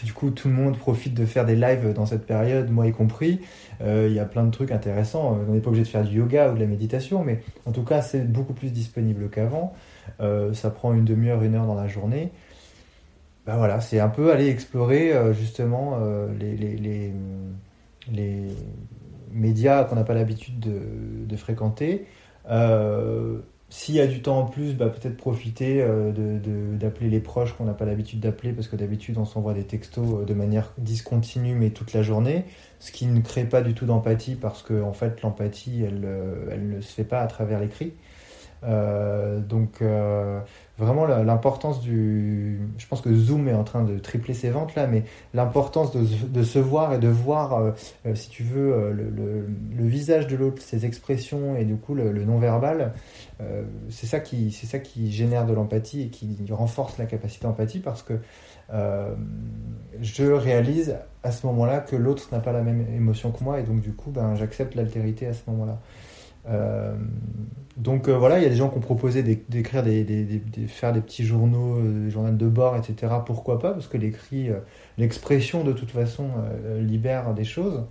du 0.04 0.14
coup, 0.14 0.30
tout 0.30 0.48
le 0.48 0.54
monde 0.54 0.78
profite 0.78 1.16
de 1.16 1.26
faire 1.26 1.46
des 1.46 1.56
lives 1.56 1.94
dans 1.94 2.06
cette 2.06 2.28
période, 2.28 2.70
moi 2.70 2.86
y 2.88 2.92
compris. 2.92 3.42
Il 3.82 4.14
y 4.14 4.20
a 4.20 4.26
plein 4.26 4.44
de 4.44 4.52
trucs 4.52 4.72
intéressants. 4.72 5.38
On 5.50 5.52
n'est 5.52 5.60
pas 5.60 5.70
obligé 5.70 5.84
de 5.84 5.90
faire 5.90 6.04
du 6.06 6.18
yoga 6.18 6.52
ou 6.52 6.56
de 6.56 6.60
la 6.60 6.68
méditation, 6.68 7.24
mais 7.24 7.42
en 7.66 7.72
tout 7.72 7.84
cas, 7.84 8.02
c'est 8.02 8.32
beaucoup 8.32 8.54
plus 8.54 8.72
disponible 8.72 9.30
qu'avant. 9.30 9.74
ça 10.54 10.70
prend 10.70 10.94
une 10.94 11.06
demi-heure, 11.06 11.42
une 11.42 11.56
heure 11.56 11.66
dans 11.66 11.76
la 11.76 11.88
journée. 11.88 12.32
Ben 13.48 13.56
voilà, 13.56 13.80
c'est 13.80 14.02
un 14.02 14.10
peu 14.10 14.34
aller 14.34 14.50
explorer 14.50 15.14
euh, 15.14 15.32
justement 15.32 16.00
euh, 16.02 16.28
les, 16.38 16.58
les, 16.58 17.14
les, 18.12 18.48
médias 19.32 19.86
qu'on 19.86 19.96
n'a 19.96 20.04
pas 20.04 20.14
l'habitude 20.14 20.60
de, 20.60 21.36
fréquenter. 21.38 22.08
Euh, 22.50 23.40
s'il 23.70 23.96
y 23.96 24.02
a 24.02 24.08
du 24.08 24.22
temps 24.22 24.40
en 24.40 24.46
plus, 24.46 24.74
bah, 24.74 24.88
peut-être 24.90 25.16
profiter 25.16 25.86
d'appeler 26.74 27.10
les 27.10 27.20
proches 27.22 27.54
qu'on 27.54 27.66
n'a 27.66 27.74
pas 27.74 27.86
l'habitude 27.86 28.20
d'appeler, 28.20 28.52
parce 28.52 28.68
que 28.68 28.76
d'habitude 28.76 29.18
on 29.18 29.26
s'envoie 29.26 29.54
des 29.54 29.64
textos 29.64 30.26
de 30.26 30.34
manière 30.34 30.74
discontinue 30.78 31.56
mais 31.56 31.70
toute 31.70 31.94
la 31.94 32.02
journée, 32.02 32.46
ce 32.80 32.92
qui 32.92 33.06
ne 33.06 33.22
crée 33.22 33.46
pas 33.46 33.62
du 33.62 33.74
tout 33.74 33.86
d'empathie 33.86 34.36
parce 34.36 34.62
que 34.62 34.82
en 34.82 34.94
fait 34.94 35.22
l'empathie 35.22 35.84
elle, 35.84 36.08
elle 36.52 36.70
ne 36.70 36.82
se 36.82 36.94
fait 36.94 37.06
pas 37.06 37.22
à 37.22 37.28
travers 37.28 37.60
l'écrit. 37.60 37.94
Donc 38.64 39.82
vraiment 40.78 41.06
l'importance 41.06 41.82
du... 41.82 42.60
Je 42.78 42.88
pense 42.88 43.02
que 43.02 43.14
Zoom 43.14 43.48
est 43.48 43.54
en 43.54 43.64
train 43.64 43.84
de 43.84 43.98
tripler 43.98 44.34
ses 44.34 44.50
ventes 44.50 44.76
là, 44.76 44.88
mais 44.88 45.04
l'importance 45.34 45.92
de, 45.92 46.44
se 46.44 46.60
voir 46.60 46.94
et 46.94 47.00
de 47.00 47.08
voir, 47.08 47.58
euh, 47.58 47.72
si 48.16 48.30
tu 48.30 48.44
veux, 48.44 48.92
le, 48.92 49.88
visage 49.88 50.28
de 50.28 50.36
l'autre, 50.36 50.62
ses 50.62 50.86
expressions 50.86 51.56
et 51.56 51.66
du 51.66 51.76
coup 51.78 51.96
le, 51.96 52.12
non-verbal, 52.26 52.94
c'est 53.90 54.08
ça, 54.08 54.20
qui, 54.20 54.52
ça 54.52 54.80
qui 54.80 55.12
génère 55.12 55.46
de 55.46 55.54
l'empathie 55.54 56.04
et 56.04 56.08
qui 56.10 56.38
renforce 56.52 56.98
la 56.98 57.06
capacité 57.06 57.48
d'empathie 57.48 57.80
parce 57.80 58.04
que 58.04 58.20
je 58.70 60.24
réalise 60.24 60.98
à 61.24 61.32
ce 61.32 61.46
moment-là 61.48 61.80
que 61.80 61.96
l'autre 61.96 62.28
n'a 62.32 62.40
pas 62.40 62.52
la 62.52 62.62
même 62.62 62.86
émotion 62.96 63.32
que 63.32 63.44
moi 63.44 63.60
et 63.60 63.64
donc 63.64 63.82
du 63.82 63.94
coup 63.94 64.12
ben, 64.12 64.36
j'accepte 64.36 64.76
l'altérité 64.76 65.28
à 65.28 65.34
ce 65.34 65.42
moment-là. 65.48 65.80
Euh, 66.50 66.96
donc 67.76 68.08
euh, 68.08 68.18
voilà, 68.18 68.40
il 68.40 68.44
y 68.44 68.46
a 68.46 68.50
des 68.50 68.56
gens 68.56 68.70
qui 68.70 68.78
ont 68.78 68.82
proposé 68.82 69.22
d'écrire 69.22 69.84
des, 69.84 70.42
faire 70.68 70.94
des 70.94 71.02
petits 71.02 71.26
journaux, 71.26 71.78
euh, 71.78 72.06
des 72.06 72.12
journaux 72.12 72.32
de 72.32 72.48
bord, 72.48 72.76
etc. 72.76 73.14
Pourquoi 73.26 73.60
pas? 73.60 73.72
Parce 73.72 73.88
que 73.88 73.98
l'écrit, 73.98 74.50
l'expression 74.98 75.64
de 75.64 75.74
toute 75.74 75.92
façon 75.92 76.30
libère 76.80 77.34
des 77.34 77.44
choses. 77.44 77.84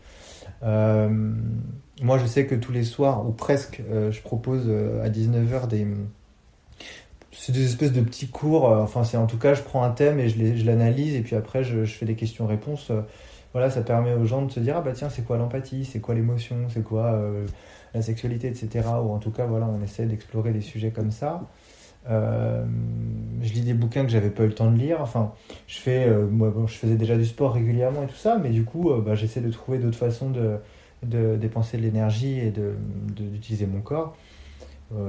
moi, 0.62 2.18
je 2.18 2.26
sais 2.26 2.46
que 2.46 2.54
tous 2.54 2.72
les 2.72 2.84
soirs, 2.84 3.26
ou 3.26 3.32
presque, 3.32 3.82
je 4.10 4.20
propose 4.22 4.68
à 5.02 5.08
19h 5.08 5.68
des, 5.68 5.86
c'est 7.30 7.52
des 7.52 7.64
espèces 7.64 7.92
de 7.92 8.00
petits 8.00 8.28
cours. 8.28 8.64
enfin, 8.64 9.04
c'est 9.04 9.16
en 9.16 9.26
tout 9.26 9.38
cas, 9.38 9.54
je 9.54 9.62
prends 9.62 9.84
un 9.84 9.90
thème 9.90 10.18
et 10.18 10.28
je 10.28 10.66
l'analyse 10.66 11.14
et 11.14 11.20
puis 11.20 11.36
après, 11.36 11.62
je, 11.62 11.84
fais 11.84 12.06
des 12.06 12.16
questions-réponses. 12.16 12.90
voilà, 13.52 13.70
ça 13.70 13.82
permet 13.82 14.14
aux 14.14 14.24
gens 14.24 14.42
de 14.42 14.50
se 14.50 14.58
dire 14.58 14.76
ah 14.76 14.80
bah 14.80 14.92
tiens, 14.94 15.10
c'est 15.10 15.22
quoi 15.22 15.36
l'empathie, 15.36 15.84
c'est 15.84 16.00
quoi 16.00 16.16
l'émotion, 16.16 16.56
c'est 16.70 16.82
quoi 16.82 17.20
la 17.96 18.02
sexualité, 18.02 18.48
etc. 18.48 18.88
Ou 19.04 19.10
en 19.10 19.18
tout 19.18 19.30
cas, 19.30 19.46
voilà, 19.46 19.66
on 19.66 19.82
essaie 19.82 20.06
d'explorer 20.06 20.52
des 20.52 20.60
sujets 20.60 20.90
comme 20.90 21.10
ça. 21.10 21.42
Euh, 22.08 22.64
je 23.42 23.52
lis 23.52 23.62
des 23.62 23.74
bouquins 23.74 24.04
que 24.04 24.10
j'avais 24.10 24.30
pas 24.30 24.44
eu 24.44 24.48
le 24.48 24.54
temps 24.54 24.70
de 24.70 24.76
lire. 24.76 24.98
Enfin, 25.00 25.32
je 25.66 25.78
fais, 25.78 26.06
euh, 26.06 26.26
moi, 26.26 26.52
je 26.66 26.74
faisais 26.74 26.94
déjà 26.94 27.16
du 27.16 27.24
sport 27.24 27.52
régulièrement 27.52 28.04
et 28.04 28.06
tout 28.06 28.16
ça, 28.16 28.38
mais 28.40 28.50
du 28.50 28.64
coup, 28.64 28.90
euh, 28.90 29.00
bah, 29.00 29.14
j'essaie 29.14 29.40
de 29.40 29.50
trouver 29.50 29.78
d'autres 29.78 29.98
façons 29.98 30.30
de, 30.30 30.56
de, 31.02 31.36
dépenser 31.36 31.76
de 31.76 31.82
l'énergie 31.82 32.38
et 32.38 32.50
de, 32.50 32.74
d'utiliser 33.08 33.66
mon 33.66 33.80
corps. 33.80 34.16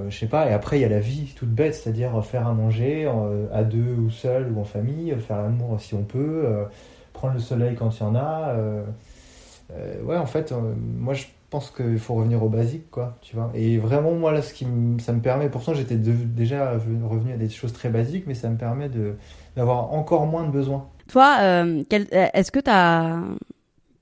je 0.09 0.17
sais 0.17 0.27
pas. 0.27 0.49
Et 0.49 0.53
après, 0.53 0.79
il 0.79 0.81
y 0.81 0.85
a 0.85 0.89
la 0.89 0.99
vie 0.99 1.33
toute 1.35 1.49
bête, 1.49 1.75
c'est-à-dire 1.75 2.23
faire 2.25 2.47
à 2.47 2.53
manger 2.53 3.11
à 3.53 3.63
deux 3.63 3.95
ou 3.95 4.09
seul 4.09 4.51
ou 4.51 4.59
en 4.59 4.63
famille, 4.63 5.15
faire 5.19 5.41
l'amour 5.41 5.79
si 5.79 5.93
on 5.93 6.03
peut, 6.03 6.45
prendre 7.13 7.35
le 7.35 7.39
soleil 7.39 7.75
quand 7.75 7.95
il 7.99 8.03
y 8.03 8.05
en 8.05 8.15
a. 8.15 8.55
ouais, 10.03 10.17
en 10.17 10.25
fait, 10.25 10.53
moi, 10.97 11.13
je 11.13 11.25
pense 11.49 11.71
qu'il 11.71 11.99
faut 11.99 12.15
revenir 12.15 12.43
au 12.43 12.49
basique, 12.49 12.89
quoi, 12.91 13.15
tu 13.21 13.35
vois. 13.35 13.51
Et 13.53 13.77
vraiment, 13.77 14.13
moi, 14.13 14.31
là, 14.31 14.41
ce 14.41 14.53
qui 14.53 14.67
ça 14.99 15.13
me 15.13 15.21
permet, 15.21 15.49
pourtant, 15.49 15.73
j'étais 15.73 15.95
déjà 15.95 16.71
revenu 16.73 17.33
à 17.33 17.37
des 17.37 17.49
choses 17.49 17.73
très 17.73 17.89
basiques, 17.89 18.25
mais 18.27 18.33
ça 18.33 18.49
me 18.49 18.57
permet 18.57 18.89
d'avoir 19.55 19.93
encore 19.93 20.25
moins 20.25 20.43
de 20.43 20.51
besoins. 20.51 20.87
Toi, 21.07 21.37
euh, 21.41 21.83
est-ce 21.89 22.51
que 22.51 22.59
tu 22.59 22.69
as. 22.69 23.21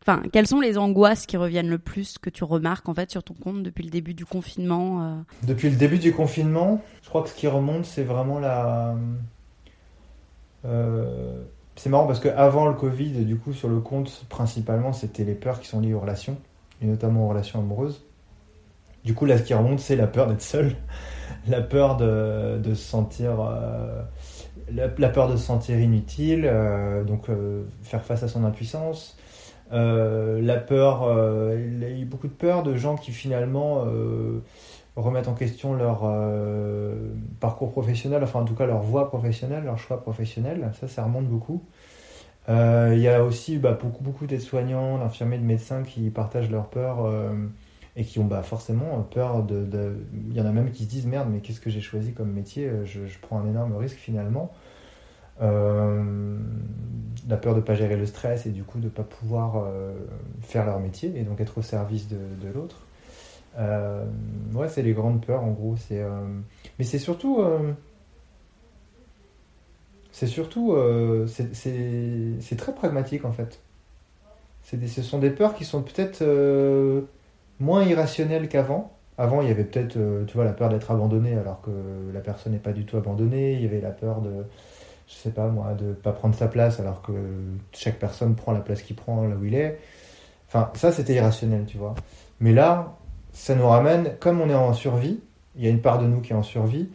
Enfin, 0.01 0.21
quelles 0.31 0.45
sont 0.45 0.59
les 0.59 0.77
angoisses 0.77 1.25
qui 1.25 1.35
reviennent 1.35 1.69
le 1.69 1.79
plus 1.79 2.19
que 2.19 2.29
tu 2.29 2.43
remarques 2.43 2.87
en 2.87 2.93
fait 2.93 3.09
sur 3.09 3.23
ton 3.23 3.33
compte 3.33 3.63
depuis 3.63 3.83
le 3.83 3.89
début 3.89 4.13
du 4.13 4.23
confinement 4.23 5.01
euh? 5.01 5.15
Depuis 5.47 5.67
le 5.67 5.77
début 5.77 5.97
du 5.97 6.13
confinement, 6.13 6.79
je 7.01 7.09
crois 7.09 7.23
que 7.23 7.29
ce 7.29 7.33
qui 7.33 7.47
remonte, 7.47 7.85
c'est 7.85 8.03
vraiment 8.03 8.39
la. 8.39 8.95
Euh, 10.63 11.43
c'est 11.75 11.89
marrant 11.89 12.07
parce 12.07 12.19
qu'avant 12.19 12.67
le 12.67 12.73
Covid, 12.73 13.25
du 13.25 13.37
coup, 13.37 13.53
sur 13.53 13.67
le 13.67 13.79
compte, 13.79 14.25
principalement, 14.29 14.93
c'était 14.93 15.23
les 15.23 15.33
peurs 15.33 15.59
qui 15.59 15.67
sont 15.67 15.79
liées 15.79 15.93
aux 15.93 15.99
relations 15.99 16.37
et 16.81 16.85
notamment 16.85 17.25
en 17.25 17.29
relation 17.29 17.59
amoureuse. 17.59 18.03
Du 19.03 19.13
coup, 19.13 19.25
là, 19.25 19.37
ce 19.37 19.43
qui 19.43 19.53
remonte, 19.53 19.79
c'est 19.79 19.95
la 19.95 20.07
peur 20.07 20.27
d'être 20.27 20.41
seul, 20.41 20.75
la 21.47 21.61
peur 21.61 21.95
de, 21.97 22.57
de 22.57 22.73
se 22.73 22.83
sentir, 22.83 23.39
euh, 23.39 24.01
la, 24.71 25.09
peur 25.09 25.29
de 25.29 25.37
se 25.37 25.43
sentir 25.43 25.79
inutile, 25.79 26.45
euh, 26.45 27.03
donc 27.03 27.29
euh, 27.29 27.63
faire 27.83 28.03
face 28.03 28.23
à 28.23 28.27
son 28.27 28.43
impuissance, 28.43 29.17
la 29.71 30.57
peur, 30.57 31.11
il 31.55 31.79
y 31.79 31.85
a 31.85 31.89
eu 31.89 32.05
beaucoup 32.05 32.27
de 32.27 32.33
peur 32.33 32.63
de 32.63 32.75
gens 32.75 32.95
qui 32.95 33.11
finalement 33.11 33.83
remettent 34.95 35.27
en 35.27 35.33
question 35.33 35.73
leur 35.73 36.03
parcours 37.39 37.71
professionnel, 37.71 38.23
enfin 38.23 38.41
en 38.41 38.45
tout 38.45 38.53
cas 38.53 38.67
leur 38.67 38.81
voie 38.81 39.09
professionnelle, 39.09 39.63
leur 39.65 39.79
choix 39.79 40.01
professionnel. 40.01 40.71
Ça, 40.79 40.87
ça 40.87 41.03
remonte 41.03 41.25
beaucoup. 41.25 41.63
Euh, 42.47 42.91
il 42.93 43.01
y 43.01 43.07
a 43.07 43.23
aussi 43.23 43.57
bah, 43.57 43.77
beaucoup, 43.79 44.03
beaucoup 44.03 44.27
d'aides-soignants, 44.27 44.99
d'infirmiers, 44.99 45.37
de 45.37 45.43
médecins 45.43 45.83
qui 45.83 46.09
partagent 46.09 46.51
leur 46.51 46.69
peur 46.69 47.05
euh, 47.05 47.33
et 47.95 48.03
qui 48.03 48.19
ont 48.19 48.25
bah, 48.25 48.43
forcément 48.43 49.01
peur 49.01 49.43
de, 49.43 49.97
Il 50.29 50.35
y 50.35 50.41
en 50.41 50.45
a 50.45 50.51
même 50.51 50.71
qui 50.71 50.83
se 50.83 50.89
disent 50.89 51.07
merde, 51.07 51.27
mais 51.31 51.39
qu'est-ce 51.39 51.61
que 51.61 51.69
j'ai 51.69 51.81
choisi 51.81 52.13
comme 52.13 52.31
métier 52.31 52.69
je, 52.83 52.99
prends 53.21 53.39
un 53.39 53.47
énorme 53.47 53.75
risque 53.75 53.97
finalement. 53.97 54.51
Euh, 55.41 56.37
la 57.27 57.35
peur 57.35 57.53
de 57.53 57.59
ne 57.59 57.65
pas 57.65 57.73
gérer 57.73 57.97
le 57.97 58.05
stress 58.05 58.45
et 58.45 58.51
du 58.51 58.63
coup 58.63 58.79
de 58.79 58.85
ne 58.85 58.89
pas 58.89 59.03
pouvoir 59.03 59.67
faire 60.41 60.65
leur 60.65 60.79
métier 60.79 61.11
et 61.15 61.23
donc 61.23 61.41
être 61.41 61.57
au 61.57 61.61
service 61.61 62.07
de, 62.07 62.17
de 62.41 62.53
l'autre. 62.53 62.85
ouais, 63.57 64.67
c'est 64.69 64.83
les 64.83 64.93
grandes 64.93 65.25
peurs 65.25 65.43
en 65.43 65.51
gros. 65.51 65.75
mais 65.89 66.85
c'est 66.85 66.99
surtout 66.99 67.43
c'est 70.15 70.27
surtout, 70.27 70.71
euh, 70.71 71.27
c'est 71.27 72.55
très 72.55 72.73
pragmatique 72.73 73.25
en 73.25 73.33
fait. 73.33 73.59
Des, 74.71 74.87
ce 74.87 75.01
sont 75.01 75.19
des 75.19 75.29
peurs 75.29 75.55
qui 75.55 75.65
sont 75.65 75.81
peut-être 75.81 76.21
euh, 76.21 77.01
moins 77.59 77.83
irrationnelles 77.83 78.47
qu'avant. 78.47 78.93
Avant, 79.17 79.41
il 79.41 79.49
y 79.49 79.51
avait 79.51 79.65
peut-être, 79.65 79.97
euh, 79.97 80.23
tu 80.23 80.35
vois, 80.35 80.45
la 80.45 80.53
peur 80.53 80.69
d'être 80.69 80.89
abandonné 80.89 81.33
alors 81.35 81.59
que 81.59 81.69
la 82.13 82.21
personne 82.21 82.53
n'est 82.53 82.59
pas 82.59 82.71
du 82.71 82.85
tout 82.85 82.95
abandonnée. 82.95 83.55
Il 83.55 83.61
y 83.61 83.65
avait 83.65 83.81
la 83.81 83.91
peur 83.91 84.21
de, 84.21 84.45
je 85.05 85.15
sais 85.15 85.31
pas 85.31 85.49
moi, 85.49 85.73
de 85.73 85.91
pas 85.91 86.13
prendre 86.13 86.33
sa 86.33 86.47
place 86.47 86.79
alors 86.79 87.01
que 87.01 87.11
chaque 87.73 87.99
personne 87.99 88.35
prend 88.35 88.53
la 88.53 88.61
place 88.61 88.83
qu'il 88.83 88.95
prend 88.95 89.27
là 89.27 89.35
où 89.35 89.43
il 89.43 89.53
est. 89.53 89.77
Enfin, 90.47 90.71
ça 90.75 90.93
c'était 90.93 91.15
irrationnel, 91.15 91.65
tu 91.67 91.77
vois. 91.77 91.93
Mais 92.39 92.53
là, 92.53 92.95
ça 93.33 93.53
nous 93.53 93.67
ramène, 93.67 94.15
comme 94.21 94.39
on 94.39 94.49
est 94.49 94.55
en 94.55 94.71
survie, 94.71 95.19
il 95.57 95.65
y 95.65 95.67
a 95.67 95.69
une 95.71 95.81
part 95.81 95.99
de 95.99 96.07
nous 96.07 96.21
qui 96.21 96.31
est 96.31 96.37
en 96.37 96.43
survie, 96.43 96.87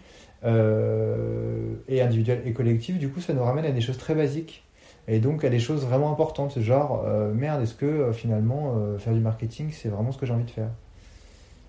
euh, 0.43 1.60
et 2.01 2.05
individuel 2.05 2.43
et 2.45 2.53
collectif, 2.53 2.99
du 2.99 3.09
coup, 3.09 3.21
ça 3.21 3.33
nous 3.33 3.43
ramène 3.43 3.65
à 3.65 3.71
des 3.71 3.81
choses 3.81 3.99
très 3.99 4.15
basiques 4.15 4.65
et 5.09 5.19
donc 5.19 5.45
à 5.45 5.49
des 5.49 5.59
choses 5.59 5.85
vraiment 5.85 6.13
importantes, 6.13 6.59
genre 6.61 7.05
euh, 7.07 7.33
merde, 7.33 7.63
est-ce 7.63 7.75
que 7.75 7.87
euh, 7.87 8.13
finalement 8.13 8.77
faire 8.99 9.13
du 9.13 9.21
marketing 9.21 9.71
c'est 9.73 9.89
vraiment 9.89 10.13
ce 10.13 10.19
que 10.19 10.27
j'ai 10.27 10.33
envie 10.33 10.45
de 10.45 10.51
faire? 10.51 10.69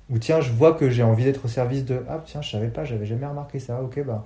Ou 0.10 0.18
tiens, 0.18 0.42
je 0.42 0.52
vois 0.52 0.74
que 0.74 0.90
j'ai 0.90 1.04
envie 1.04 1.24
d'être 1.24 1.46
au 1.46 1.48
service 1.48 1.86
de 1.86 2.04
ah 2.10 2.22
tiens, 2.26 2.42
je 2.42 2.52
savais 2.52 2.68
pas, 2.68 2.84
j'avais 2.84 3.06
jamais 3.06 3.26
remarqué 3.26 3.60
ça, 3.60 3.82
ok, 3.82 4.04
bah, 4.06 4.26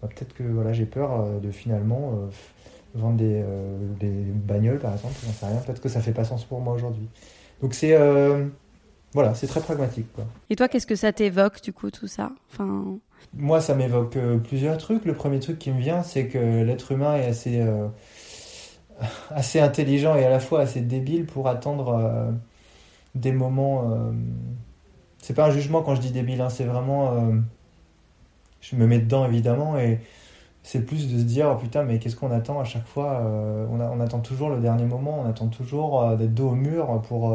bah 0.00 0.08
peut-être 0.08 0.34
que 0.34 0.42
voilà, 0.42 0.72
j'ai 0.72 0.86
peur 0.86 1.40
de 1.40 1.50
finalement 1.50 2.14
vendre 2.94 3.18
des, 3.18 3.44
des, 4.00 4.08
bagnoles 4.08 4.78
par 4.78 4.94
exemple, 4.94 5.14
j'en 5.26 5.32
sais 5.32 5.46
rien, 5.46 5.56
peut-être 5.56 5.82
que 5.82 5.90
ça 5.90 6.00
fait 6.00 6.12
pas 6.12 6.24
sens 6.24 6.44
pour 6.44 6.60
moi 6.60 6.72
aujourd'hui. 6.72 7.08
Donc 7.60 7.74
c'est 7.74 7.94
voilà, 9.16 9.34
c'est 9.34 9.46
très 9.46 9.60
pragmatique. 9.60 10.12
Quoi. 10.14 10.26
Et 10.50 10.56
toi, 10.56 10.68
qu'est-ce 10.68 10.86
que 10.86 10.94
ça 10.94 11.10
t'évoque 11.10 11.62
du 11.62 11.72
coup 11.72 11.90
tout 11.90 12.06
ça? 12.06 12.32
Enfin... 12.52 12.98
Moi, 13.34 13.60
ça 13.60 13.74
m'évoque 13.74 14.16
euh, 14.16 14.38
plusieurs 14.38 14.78
trucs. 14.78 15.04
Le 15.04 15.14
premier 15.14 15.40
truc 15.40 15.58
qui 15.58 15.70
me 15.70 15.78
vient, 15.80 16.02
c'est 16.02 16.28
que 16.28 16.62
l'être 16.62 16.92
humain 16.92 17.16
est 17.16 17.26
assez, 17.26 17.60
euh, 17.60 17.88
intelligent 19.60 20.16
et 20.16 20.24
à 20.24 20.30
la 20.30 20.40
fois 20.40 20.60
assez 20.60 20.80
débile 20.80 21.26
pour 21.26 21.48
attendre 21.48 21.88
euh, 21.98 22.30
des 23.14 23.32
moments. 23.32 24.12
C'est 25.22 25.34
pas 25.34 25.46
un 25.46 25.50
jugement 25.50 25.82
quand 25.82 25.94
je 25.94 26.00
dis 26.00 26.12
débile, 26.12 26.40
hein, 26.40 26.50
c'est 26.50 26.64
vraiment. 26.64 27.32
je 28.60 28.76
me 28.76 28.86
mets 28.86 28.98
dedans 28.98 29.26
évidemment 29.26 29.78
et 29.78 30.00
c'est 30.62 30.84
plus 30.84 31.12
de 31.12 31.18
se 31.18 31.24
dire 31.24 31.48
oh, 31.52 31.56
putain, 31.56 31.84
mais 31.84 31.98
qu'est-ce 31.98 32.16
qu'on 32.16 32.30
attend 32.30 32.60
à 32.60 32.64
chaque 32.64 32.86
fois 32.86 33.22
on, 33.70 34.00
attend 34.00 34.20
toujours 34.20 34.50
le 34.50 34.60
dernier 34.60 34.84
moment, 34.84 35.20
on 35.24 35.28
attend 35.28 35.48
toujours 35.48 36.16
d'être 36.16 36.34
dos 36.34 36.50
au 36.50 36.54
mur 36.54 37.02
pour 37.02 37.34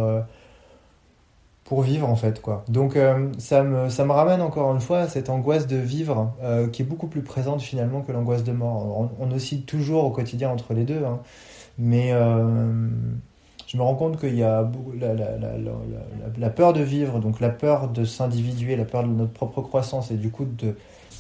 pour 1.72 1.84
vivre 1.84 2.10
en 2.10 2.18
fait 2.18 2.42
quoi. 2.42 2.66
Donc 2.68 2.98
euh, 2.98 3.30
ça, 3.38 3.64
me, 3.64 3.88
ça 3.88 4.04
me 4.04 4.12
ramène 4.12 4.42
encore 4.42 4.74
une 4.74 4.82
fois 4.82 5.00
à 5.00 5.08
cette 5.08 5.30
angoisse 5.30 5.68
de 5.68 5.78
vivre 5.78 6.34
euh, 6.44 6.68
qui 6.68 6.82
est 6.82 6.86
beaucoup 6.86 7.08
plus 7.08 7.22
présente 7.22 7.62
finalement 7.62 8.02
que 8.02 8.12
l'angoisse 8.12 8.44
de 8.44 8.52
mort. 8.52 9.10
On, 9.18 9.32
oscille 9.32 9.62
toujours 9.62 10.04
au 10.04 10.10
quotidien 10.10 10.50
entre 10.50 10.74
les 10.74 10.84
deux, 10.84 11.06
hein. 11.06 11.22
mais 11.78 12.12
euh, 12.12 12.90
je 13.68 13.78
me 13.78 13.84
rends 13.84 13.96
compte 13.96 14.20
qu'il 14.20 14.36
y 14.36 14.44
a 14.44 14.70
la, 15.00 15.14
la, 16.38 16.50
peur 16.50 16.74
de 16.74 16.82
vivre, 16.82 17.20
donc 17.20 17.40
la 17.40 17.50
peur 17.50 17.88
de 17.88 18.04
s'individuer, 18.04 18.76
la 18.76 18.84
peur 18.84 19.04
de 19.04 19.08
notre 19.08 19.32
propre 19.32 19.62
croissance 19.62 20.12
et 20.12 20.18
du 20.18 20.30
coup 20.30 20.46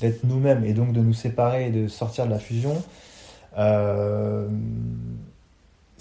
d'être 0.01 0.25
nous-mêmes 0.25 0.65
et 0.65 0.73
donc 0.73 0.91
de 0.91 0.99
nous 0.99 1.13
séparer 1.13 1.67
et 1.67 1.71
de 1.71 1.87
sortir 1.87 2.25
de 2.25 2.31
la 2.31 2.39
fusion 2.39 2.75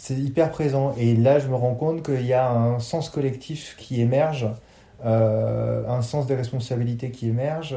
c'est 0.00 0.14
hyper 0.14 0.50
présent. 0.50 0.94
Et 0.98 1.14
là, 1.14 1.38
je 1.38 1.48
me 1.48 1.54
rends 1.54 1.74
compte 1.74 2.02
qu'il 2.02 2.26
y 2.26 2.32
a 2.32 2.50
un 2.50 2.78
sens 2.78 3.10
collectif 3.10 3.76
qui 3.78 4.00
émerge, 4.00 4.48
euh, 5.04 5.86
un 5.86 6.02
sens 6.02 6.26
des 6.26 6.34
responsabilités 6.34 7.10
qui 7.10 7.28
émerge, 7.28 7.76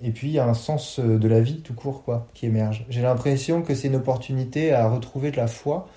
et 0.00 0.10
puis 0.12 0.28
il 0.28 0.32
y 0.32 0.38
a 0.38 0.46
un 0.46 0.54
sens 0.54 1.00
de 1.00 1.26
la 1.26 1.40
vie 1.40 1.60
tout 1.60 1.74
court 1.74 2.04
quoi 2.04 2.28
qui 2.34 2.46
émerge. 2.46 2.86
J'ai 2.88 3.02
l'impression 3.02 3.62
que 3.62 3.74
c'est 3.74 3.88
une 3.88 3.96
opportunité 3.96 4.72
à 4.72 4.88
retrouver 4.88 5.32
de 5.32 5.36
la 5.36 5.48
foi 5.48 5.88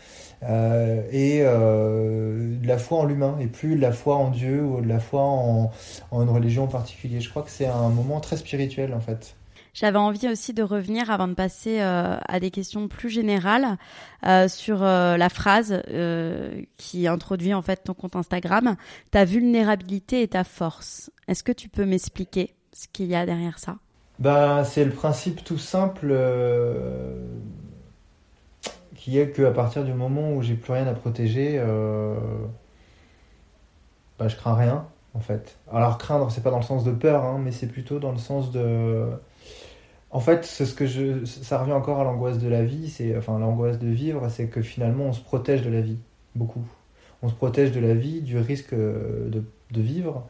euh, 0.44 1.02
et 1.12 1.40
euh, 1.42 2.58
de 2.60 2.68
la 2.68 2.78
foi 2.78 3.00
en 3.00 3.06
l'humain 3.06 3.38
et 3.40 3.48
plus 3.48 3.76
de 3.76 3.82
la 3.82 3.92
foi 3.92 4.16
en 4.16 4.30
Dieu 4.30 4.64
ou 4.64 4.82
de 4.82 4.88
la 4.88 5.00
foi 5.00 5.22
en 5.22 5.72
une 6.12 6.30
religion 6.30 6.66
en 6.66 6.68
particulier. 6.68 7.22
Je 7.22 7.30
crois 7.30 7.44
que 7.44 7.50
c'est 7.50 7.66
un 7.68 7.90
moment 7.90 8.20
très 8.20 8.38
spirituel 8.38 8.94
en 8.94 9.00
fait. 9.00 9.37
J'avais 9.80 10.00
envie 10.00 10.28
aussi 10.28 10.54
de 10.56 10.64
revenir 10.64 11.12
avant 11.12 11.28
de 11.28 11.36
passer 11.36 11.82
euh, 11.82 12.18
à 12.28 12.40
des 12.40 12.50
questions 12.50 12.88
plus 12.88 13.12
générales 13.12 13.78
euh, 14.26 14.48
sur 14.48 14.82
euh, 14.82 15.18
la 15.18 15.30
phrase 15.30 15.84
qui 16.78 17.08
introduit 17.08 17.54
en 17.54 17.62
fait 17.62 17.84
ton 17.84 17.94
compte 17.94 18.16
Instagram, 18.16 18.76
ta 19.12 19.24
vulnérabilité 19.24 20.24
et 20.24 20.30
ta 20.30 20.44
force. 20.44 21.12
Est-ce 21.28 21.44
que 21.44 21.52
tu 21.52 21.70
peux 21.70 21.86
m'expliquer 21.86 22.56
ce 22.74 22.88
qu'il 22.92 23.06
y 23.06 23.14
a 23.14 23.28
derrière 23.28 23.60
ça? 23.60 23.76
Bah, 24.18 24.64
c'est 24.64 24.84
le 24.84 24.90
principe 24.90 25.44
tout 25.44 25.60
simple 25.60 26.12
qui 28.96 29.20
est 29.20 29.30
qu'à 29.30 29.52
partir 29.52 29.84
du 29.84 29.94
moment 29.94 30.34
où 30.34 30.42
j'ai 30.42 30.56
plus 30.56 30.74
rien 30.74 30.88
à 30.88 30.94
protéger, 30.94 31.64
bah, 34.18 34.28
je 34.28 34.36
crains 34.36 34.56
rien 34.56 34.88
en 35.14 35.20
fait. 35.20 35.58
Alors 35.72 36.00
craindre, 36.00 36.32
c'est 36.32 36.42
pas 36.42 36.50
dans 36.50 36.58
le 36.58 36.64
sens 36.64 36.84
de 36.84 36.92
peur, 36.92 37.24
hein, 37.24 37.40
mais 37.44 37.52
c'est 37.52 37.68
plutôt 37.68 38.00
dans 38.00 38.12
le 38.12 38.18
sens 38.18 38.52
de. 38.52 39.08
En 40.12 40.20
fait, 40.20 40.46
c'est 40.46 40.66
ce 40.66 40.74
que 40.74 40.86
je, 40.86 41.26
ça 41.26 41.58
revient 41.60 41.74
encore 41.74 42.00
à 42.00 42.04
l'angoisse 42.04 42.38
de 42.38 42.48
la 42.48 42.64
vie, 42.64 42.90
c'est 42.90 43.18
enfin 43.18 43.40
l'angoisse 43.40 43.78
de 43.80 43.88
vivre, 43.88 44.30
c'est 44.30 44.48
que 44.48 44.62
finalement 44.62 45.06
on 45.06 45.14
se 45.14 45.22
protège 45.22 45.64
de 45.64 45.70
la 45.70 45.82
vie 45.82 46.00
beaucoup. 46.36 46.66
On 47.22 47.30
se 47.30 47.34
protège 47.34 47.72
de 47.72 47.80
la 47.80 47.94
vie, 47.94 48.22
du 48.22 48.38
risque 48.38 48.74
de, 48.74 49.44
de 49.72 49.82
vivre, 49.82 50.28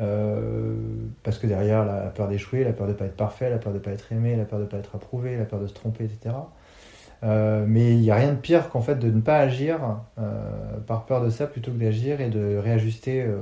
euh, 0.00 0.74
parce 1.22 1.38
que 1.38 1.46
derrière 1.46 1.84
la 1.84 2.06
peur 2.08 2.28
d'échouer, 2.28 2.64
la 2.64 2.72
peur 2.72 2.88
de 2.88 2.92
pas 2.92 3.04
être 3.04 3.16
parfait, 3.16 3.50
la 3.50 3.58
peur 3.58 3.72
de 3.72 3.78
pas 3.78 3.92
être 3.92 4.10
aimé, 4.12 4.36
la 4.36 4.44
peur 4.44 4.58
de 4.58 4.64
pas 4.64 4.78
être 4.78 4.96
approuvé, 4.96 5.36
la 5.36 5.44
peur 5.44 5.60
de 5.60 5.66
se 5.66 5.74
tromper, 5.74 6.04
etc. 6.04 6.34
Euh, 7.22 7.64
mais 7.68 7.92
il 7.92 8.00
n'y 8.00 8.10
a 8.10 8.14
rien 8.14 8.32
de 8.32 8.38
pire 8.38 8.70
qu'en 8.70 8.80
fait 8.80 8.94
de 8.96 9.10
ne 9.10 9.20
pas 9.20 9.38
agir 9.38 9.78
euh, 10.18 10.78
par 10.86 11.04
peur 11.04 11.22
de 11.22 11.28
ça 11.28 11.46
plutôt 11.46 11.70
que 11.70 11.76
d'agir 11.76 12.20
et 12.20 12.30
de 12.30 12.56
réajuster 12.56 13.22
euh, 13.22 13.36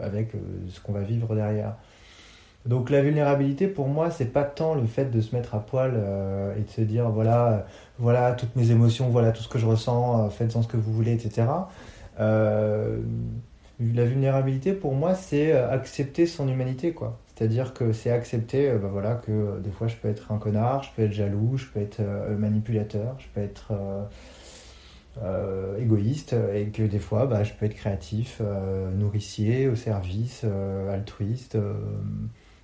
avec 0.00 0.32
ce 0.68 0.80
qu'on 0.80 0.92
va 0.92 1.00
vivre 1.00 1.34
derrière. 1.34 1.74
Donc 2.66 2.90
la 2.90 3.02
vulnérabilité 3.02 3.68
pour 3.68 3.88
moi 3.88 4.10
c'est 4.10 4.32
pas 4.32 4.44
tant 4.44 4.74
le 4.74 4.86
fait 4.86 5.06
de 5.06 5.20
se 5.20 5.34
mettre 5.34 5.54
à 5.54 5.60
poil 5.60 5.94
et 6.56 6.62
de 6.62 6.70
se 6.70 6.80
dire 6.80 7.10
voilà 7.10 7.66
voilà 7.98 8.32
toutes 8.32 8.56
mes 8.56 8.70
émotions 8.70 9.08
voilà 9.08 9.32
tout 9.32 9.42
ce 9.42 9.48
que 9.48 9.58
je 9.58 9.66
ressens 9.66 10.28
faites-en 10.30 10.62
ce 10.62 10.68
que 10.68 10.76
vous 10.76 10.92
voulez 10.92 11.12
etc. 11.12 11.46
la 12.18 12.98
vulnérabilité 13.80 14.72
pour 14.72 14.94
moi 14.94 15.14
c'est 15.14 15.52
accepter 15.52 16.26
son 16.26 16.48
humanité 16.48 16.92
quoi. 16.92 17.18
C'est-à-dire 17.36 17.74
que 17.74 17.92
c'est 17.92 18.10
accepter 18.10 18.70
euh, 18.70 18.78
bah 18.78 18.88
voilà, 18.90 19.14
que 19.14 19.30
euh, 19.30 19.60
des 19.60 19.70
fois 19.70 19.88
je 19.88 19.96
peux 19.96 20.08
être 20.08 20.32
un 20.32 20.38
connard, 20.38 20.82
je 20.82 20.90
peux 20.96 21.02
être 21.02 21.12
jaloux, 21.12 21.58
je 21.58 21.66
peux 21.66 21.80
être 21.80 22.00
euh, 22.00 22.36
manipulateur, 22.36 23.16
je 23.18 23.26
peux 23.34 23.40
être 23.40 23.72
égoïste 25.80 26.34
et 26.54 26.68
que 26.68 26.82
des 26.82 26.98
fois 26.98 27.26
bah, 27.26 27.42
je 27.42 27.52
peux 27.54 27.66
être 27.66 27.74
créatif, 27.74 28.42
nourricier, 28.94 29.66
au 29.66 29.74
service, 29.74 30.44
altruiste, 30.90 31.56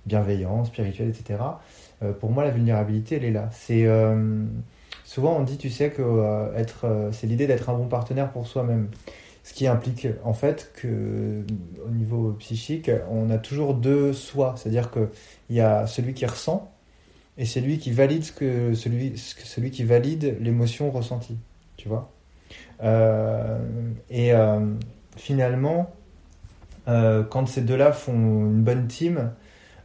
bienveillant, 0.05 0.65
spirituel, 0.65 1.09
etc. 1.09 1.39
pour 2.19 2.31
moi, 2.31 2.43
la 2.43 2.51
vulnérabilité, 2.51 3.15
elle 3.15 3.25
est 3.25 3.31
là. 3.31 3.49
C'est 3.51 3.87
souvent 5.05 5.37
on 5.37 5.43
dit, 5.43 5.57
tu 5.57 5.69
sais, 5.69 5.89
que 5.89 6.51
être, 6.55 7.09
c'est 7.11 7.27
l'idée 7.27 7.47
d'être 7.47 7.69
un 7.69 7.73
bon 7.73 7.87
partenaire 7.87 8.31
pour 8.31 8.47
soi-même. 8.47 8.89
Ce 9.45 9.53
qui 9.53 9.67
implique 9.67 10.07
en 10.23 10.33
fait 10.33 10.71
que 10.75 11.43
au 11.85 11.89
niveau 11.89 12.31
psychique, 12.39 12.89
on 13.11 13.29
a 13.29 13.37
toujours 13.37 13.73
deux 13.73 14.13
soi, 14.13 14.55
c'est-à-dire 14.57 14.89
qu'il 14.89 15.09
y 15.49 15.59
a 15.59 15.85
celui 15.85 16.13
qui 16.13 16.25
ressent 16.25 16.73
et 17.37 17.45
celui 17.45 17.79
qui 17.79 17.91
valide 17.91 18.23
ce 18.23 18.31
que 18.31 18.73
celui, 18.73 19.17
celui 19.17 19.71
qui 19.71 19.83
valide 19.83 20.37
l'émotion 20.39 20.91
ressentie, 20.91 21.37
tu 21.77 21.89
vois? 21.89 22.11
Euh, 22.83 23.57
et 24.09 24.33
euh, 24.33 24.59
finalement, 25.17 25.93
euh, 26.87 27.23
quand 27.23 27.47
ces 27.47 27.61
deux-là 27.61 27.91
font 27.91 28.13
une 28.13 28.61
bonne 28.61 28.87
team, 28.87 29.31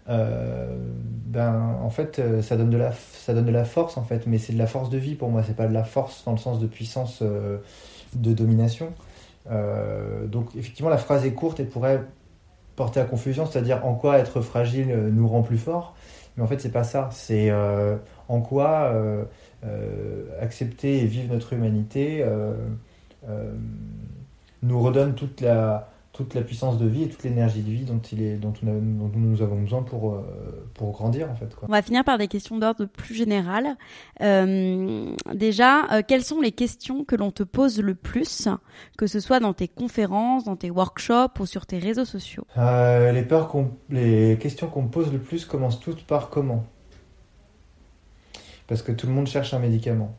ben 0.08 1.76
en 1.82 1.90
fait 1.90 2.20
ça 2.42 2.56
donne 2.56 2.70
de 2.70 2.78
la 2.78 2.92
ça 2.92 3.34
donne 3.34 3.44
de 3.44 3.52
la 3.52 3.64
force 3.64 3.96
en 3.96 4.04
fait, 4.04 4.26
mais 4.26 4.38
c'est 4.38 4.54
de 4.54 4.58
la 4.58 4.66
force 4.66 4.88
de 4.90 4.98
vie 4.98 5.14
pour 5.14 5.28
moi, 5.28 5.42
c'est 5.46 5.56
pas 5.56 5.66
de 5.66 5.74
la 5.74 5.84
force 5.84 6.24
dans 6.24 6.32
le 6.32 6.38
sens 6.38 6.58
de 6.58 6.66
puissance 6.66 7.22
de 7.22 8.32
domination. 8.32 8.92
Euh, 9.50 10.26
donc 10.26 10.54
effectivement, 10.56 10.90
la 10.90 10.98
phrase 10.98 11.24
est 11.24 11.32
courte 11.32 11.60
et 11.60 11.64
pourrait 11.64 12.02
porter 12.76 13.00
à 13.00 13.04
confusion, 13.04 13.46
c'est-à-dire 13.46 13.84
en 13.84 13.94
quoi 13.94 14.18
être 14.18 14.40
fragile 14.40 14.88
nous 15.12 15.28
rend 15.28 15.42
plus 15.42 15.58
fort. 15.58 15.94
Mais 16.36 16.42
en 16.42 16.46
fait, 16.46 16.60
c'est 16.60 16.72
pas 16.72 16.84
ça. 16.84 17.08
C'est 17.12 17.50
euh, 17.50 17.96
en 18.28 18.40
quoi 18.40 18.92
euh, 18.92 19.24
accepter 20.40 20.98
et 20.98 21.06
vivre 21.06 21.32
notre 21.32 21.52
humanité 21.52 22.24
nous 24.62 24.80
redonne 24.80 25.14
toute 25.14 25.40
la, 25.40 25.88
toute 26.18 26.34
la 26.34 26.42
puissance 26.42 26.78
de 26.78 26.86
vie 26.88 27.04
et 27.04 27.08
toute 27.08 27.22
l'énergie 27.22 27.62
de 27.62 27.70
vie 27.70 27.84
dont, 27.84 28.00
il 28.10 28.22
est, 28.24 28.34
dont, 28.38 28.52
nous 28.64 29.40
avons 29.40 29.60
besoin 29.60 29.84
pour, 29.84 30.14
euh, 30.14 30.68
pour 30.74 30.90
grandir 30.90 31.30
en 31.30 31.36
fait. 31.36 31.46
On 31.62 31.70
va 31.70 31.80
finir 31.80 32.02
par 32.02 32.18
des 32.18 32.26
questions 32.26 32.58
d'ordre 32.58 32.86
plus 32.86 33.14
général. 33.14 33.76
Euh, 34.20 35.14
déjà, 35.32 35.84
euh, 35.92 36.02
quelles 36.06 36.24
sont 36.24 36.40
les 36.40 36.50
questions 36.50 37.04
que 37.04 37.14
l'on 37.14 37.30
te 37.30 37.44
pose 37.44 37.80
le 37.80 37.94
plus, 37.94 38.48
que 38.96 39.06
ce 39.06 39.20
soit 39.20 39.38
dans 39.38 39.52
tes 39.52 39.68
conférences, 39.68 40.42
dans 40.42 40.56
tes 40.56 40.70
workshops 40.70 41.38
ou 41.38 41.46
sur 41.46 41.66
tes 41.66 41.78
réseaux 41.78 42.04
sociaux? 42.04 42.44
Les, 42.56 43.22
peurs 43.22 43.54
les 43.88 44.36
questions 44.40 44.66
qu'on 44.66 44.82
me 44.82 44.88
pose 44.88 45.12
le 45.12 45.20
plus 45.20 45.44
commencent 45.44 45.78
toutes 45.78 46.04
par 46.04 46.30
comment? 46.30 46.64
Parce 48.66 48.82
que 48.82 48.90
tout 48.90 49.06
le 49.06 49.12
monde 49.12 49.28
cherche 49.28 49.54
un 49.54 49.60
médicament. 49.60 50.16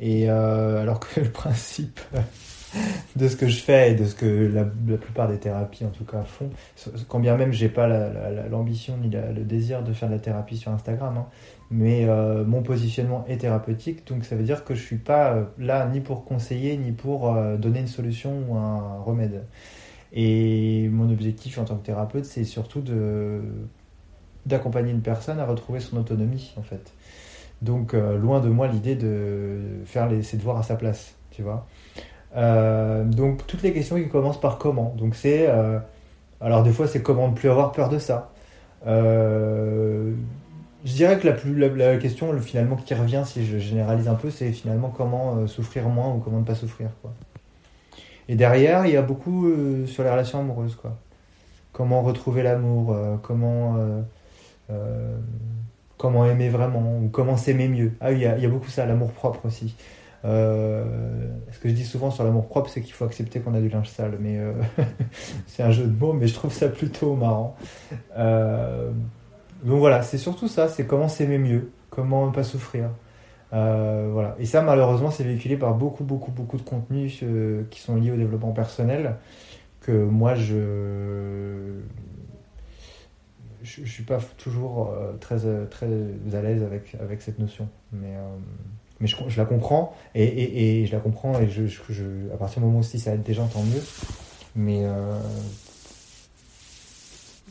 Et 0.00 0.28
alors 0.28 0.98
que 0.98 1.20
le 1.20 1.30
principe 1.30 2.00
de 3.16 3.28
ce 3.28 3.36
que 3.36 3.46
je 3.46 3.60
fais 3.60 3.92
et 3.92 3.94
de 3.94 4.04
ce 4.04 4.14
que 4.14 4.26
la, 4.26 4.64
plupart 4.96 5.28
des 5.28 5.38
thérapies 5.38 5.84
en 5.84 5.90
tout 5.90 6.04
cas 6.04 6.22
font. 6.22 6.50
Quand 7.08 7.20
bien 7.20 7.36
même 7.36 7.52
j'ai 7.52 7.68
pas 7.68 7.86
l'ambition 8.50 8.96
ni 8.96 9.10
le 9.10 9.44
désir 9.44 9.82
de 9.82 9.92
faire 9.92 10.08
de 10.08 10.14
la 10.14 10.20
thérapie 10.20 10.56
sur 10.56 10.72
Instagram, 10.72 11.16
hein. 11.16 11.26
mais 11.70 12.04
euh, 12.04 12.44
mon 12.44 12.62
positionnement 12.62 13.24
est 13.28 13.38
thérapeutique, 13.38 14.06
donc 14.06 14.24
ça 14.24 14.36
veut 14.36 14.42
dire 14.42 14.64
que 14.64 14.74
je 14.74 14.82
suis 14.82 14.96
pas 14.96 15.32
euh, 15.32 15.44
là 15.58 15.86
ni 15.86 16.00
pour 16.00 16.24
conseiller 16.24 16.76
ni 16.76 16.92
pour 16.92 17.34
euh, 17.34 17.56
donner 17.56 17.80
une 17.80 17.86
solution 17.86 18.44
ou 18.48 18.56
un 18.56 19.00
remède. 19.00 19.44
Et 20.12 20.88
mon 20.90 21.10
objectif 21.10 21.58
en 21.58 21.64
tant 21.64 21.76
que 21.76 21.84
thérapeute, 21.84 22.24
c'est 22.24 22.44
surtout 22.44 22.84
d'accompagner 24.46 24.92
une 24.92 25.00
personne 25.00 25.40
à 25.40 25.44
retrouver 25.46 25.80
son 25.80 25.96
autonomie 25.96 26.54
en 26.56 26.62
fait. 26.62 26.92
Donc 27.62 27.94
loin 27.94 28.38
de 28.38 28.48
moi 28.48 28.68
l'idée 28.68 28.94
de 28.94 29.58
faire 29.86 30.08
les, 30.08 30.22
ses 30.22 30.36
devoirs 30.36 30.58
à 30.58 30.62
sa 30.62 30.76
place, 30.76 31.16
tu 31.32 31.42
vois. 31.42 31.66
Euh, 32.36 33.04
donc 33.04 33.46
toutes 33.46 33.62
les 33.62 33.72
questions 33.72 33.96
qui 33.96 34.08
commencent 34.08 34.40
par 34.40 34.58
comment. 34.58 34.94
Donc 34.96 35.14
c'est 35.14 35.46
euh, 35.48 35.78
alors 36.40 36.62
des 36.62 36.72
fois 36.72 36.88
c'est 36.88 37.02
comment 37.02 37.28
ne 37.28 37.34
plus 37.34 37.48
avoir 37.48 37.72
peur 37.72 37.88
de 37.88 37.98
ça. 37.98 38.32
Euh, 38.86 40.12
je 40.84 40.92
dirais 40.92 41.18
que 41.18 41.26
la, 41.26 41.32
plus, 41.32 41.54
la, 41.56 41.96
question 41.96 42.38
finalement 42.40 42.76
qui 42.76 42.92
revient 42.92 43.22
si 43.24 43.46
je 43.46 43.58
généralise 43.58 44.08
un 44.08 44.14
peu 44.14 44.30
c'est 44.30 44.52
finalement 44.52 44.90
comment 44.90 45.46
souffrir 45.46 45.88
moins 45.88 46.12
ou 46.12 46.18
comment 46.18 46.40
ne 46.40 46.44
pas 46.44 46.54
souffrir 46.54 46.90
quoi. 47.00 47.12
Et 48.28 48.34
derrière 48.34 48.84
il 48.86 48.92
y 48.92 48.96
a 48.96 49.02
beaucoup 49.02 49.48
sur 49.86 50.02
les 50.02 50.10
relations 50.10 50.40
amoureuses 50.40 50.74
quoi. 50.74 50.96
Comment 51.72 52.02
retrouver 52.02 52.42
l'amour, 52.42 52.96
comment 53.22 53.78
comment 55.96 56.26
aimer 56.26 56.50
vraiment 56.50 56.98
ou 56.98 57.08
comment 57.08 57.36
s'aimer 57.38 57.68
mieux. 57.68 57.92
Ah 58.00 58.08
a, 58.08 58.12
il 58.12 58.20
y 58.20 58.26
a 58.26 58.48
beaucoup 58.48 58.68
ça, 58.68 58.84
l'amour 58.84 59.12
propre 59.12 59.46
aussi. 59.46 59.74
Euh, 60.24 60.84
ce 61.52 61.58
que 61.58 61.68
je 61.68 61.74
dis 61.74 61.84
souvent 61.84 62.10
sur 62.10 62.24
l'amour 62.24 62.48
propre, 62.48 62.70
c'est 62.70 62.80
qu'il 62.80 62.94
faut 62.94 63.04
accepter 63.04 63.40
qu'on 63.40 63.54
a 63.54 63.60
du 63.60 63.68
linge 63.68 63.88
sale. 63.88 64.16
Mais 64.20 64.38
euh, 64.38 64.52
c'est 65.46 65.62
un 65.62 65.70
jeu 65.70 65.84
de 65.84 65.98
mots, 65.98 66.12
mais 66.12 66.26
je 66.26 66.34
trouve 66.34 66.52
ça 66.52 66.68
plutôt 66.68 67.14
marrant. 67.14 67.56
Euh, 68.16 68.90
donc 69.62 69.78
voilà, 69.78 70.02
c'est 70.02 70.18
surtout 70.18 70.48
ça, 70.48 70.68
c'est 70.68 70.86
comment 70.86 71.08
s'aimer 71.08 71.38
mieux, 71.38 71.70
comment 71.90 72.26
ne 72.26 72.32
pas 72.32 72.44
souffrir. 72.44 72.90
voilà. 73.50 74.34
Et 74.38 74.46
ça, 74.46 74.62
malheureusement, 74.62 75.10
c'est 75.10 75.24
véhiculé 75.24 75.56
par 75.56 75.74
beaucoup, 75.74 76.04
beaucoup, 76.04 76.30
beaucoup 76.30 76.56
de 76.56 76.62
contenus 76.62 77.22
qui 77.70 77.80
sont 77.80 77.96
liés 77.96 78.10
au 78.10 78.16
développement 78.16 78.52
personnel 78.52 79.16
que 79.80 79.92
moi, 79.92 80.34
je 80.34 81.80
je, 83.62 83.80
ne 83.80 83.86
suis 83.86 84.02
pas 84.02 84.18
toujours 84.36 84.94
très, 85.20 85.38
très 85.70 85.86
à 85.86 86.42
l'aise 86.42 86.62
avec, 86.62 86.96
avec 87.00 87.22
cette 87.22 87.38
notion. 87.38 87.66
Mais 87.92 88.14
mais 89.00 89.06
je, 89.06 89.16
je, 89.28 89.40
la 89.40 89.46
comprends 89.46 89.94
et, 90.14 90.86
je 90.86 90.92
la 90.92 91.00
comprends 91.00 91.38
et 91.40 91.48
je, 91.48 91.64
à 92.32 92.36
partir 92.36 92.60
du 92.60 92.66
moment 92.66 92.78
où 92.80 92.82
si 92.82 92.98
ça 92.98 93.14
aide 93.14 93.22
des 93.22 93.34
gens 93.34 93.46
tant 93.48 93.62
mieux. 93.62 93.82
Mais 94.56 94.84
euh, 94.84 95.18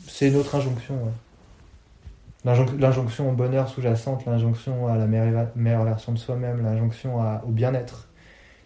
c'est 0.06 0.28
une 0.28 0.36
autre 0.36 0.54
injonction 0.54 0.96
l'injonction 2.44 3.30
au 3.30 3.32
bonheur 3.32 3.68
sous-jacente 3.68 4.26
l'injonction 4.26 4.86
à 4.86 4.98
la 4.98 5.06
meilleure, 5.06 5.84
version 5.84 6.12
de 6.12 6.18
soi-même 6.18 6.62
l'injonction 6.62 7.18
au 7.46 7.50
bien-être. 7.50 8.08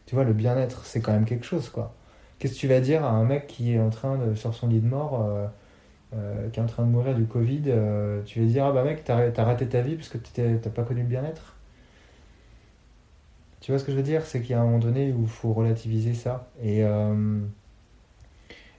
Tu 0.07 0.17
vois 0.17 0.25
le 0.25 0.33
bien-être 0.33 0.85
c'est 0.85 1.01
quand 1.01 1.13
même 1.13 1.25
quelque 1.25 1.47
chose 1.47 1.69
quoi. 1.69 1.95
Qu'est-ce 2.39 2.55
que 2.55 2.59
tu 2.59 2.69
vas 2.69 2.81
dire 2.81 3.05
à 3.05 3.11
un 3.11 3.25
mec 3.25 3.47
qui 3.47 3.75
est 3.75 3.81
en 3.81 3.91
train 3.91 4.17
de 4.19 4.35
sur 4.35 4.55
son 4.55 4.69
lit 4.69 4.81
de 4.81 4.89
mort 4.89 5.25
euh, 6.15 6.49
qui 6.51 6.59
est 6.59 6.63
en 6.63 6.67
train 6.67 6.85
de 6.85 6.89
mourir 6.91 7.15
du 7.15 7.27
Covid, 7.27 7.73
tu 8.27 8.41
vas 8.41 8.47
dire 8.47 8.65
Ah 8.65 8.73
bah 8.73 8.83
mec, 8.83 9.05
t'as 9.05 9.45
raté 9.45 9.69
ta 9.69 9.81
vie 9.81 9.95
parce 9.95 10.09
que 10.09 10.19
t'as 10.19 10.71
pas 10.71 10.83
connu 10.83 11.03
le 11.03 11.09
bien-être? 11.09 11.58
Tu 13.69 13.73
vois 13.73 13.79
ce 13.79 13.85
que 13.85 13.93
je 13.93 13.99
veux 13.99 14.03
dire? 14.03 14.25
C'est 14.25 14.41
qu'il 14.41 14.53
y 14.53 14.55
a 14.55 14.63
un 14.63 14.65
moment 14.65 14.79
donné 14.79 15.13
où 15.13 15.25
il 15.25 15.29
faut 15.29 15.53
relativiser 15.53 16.15
ça. 16.15 16.49
Et. 16.65 16.83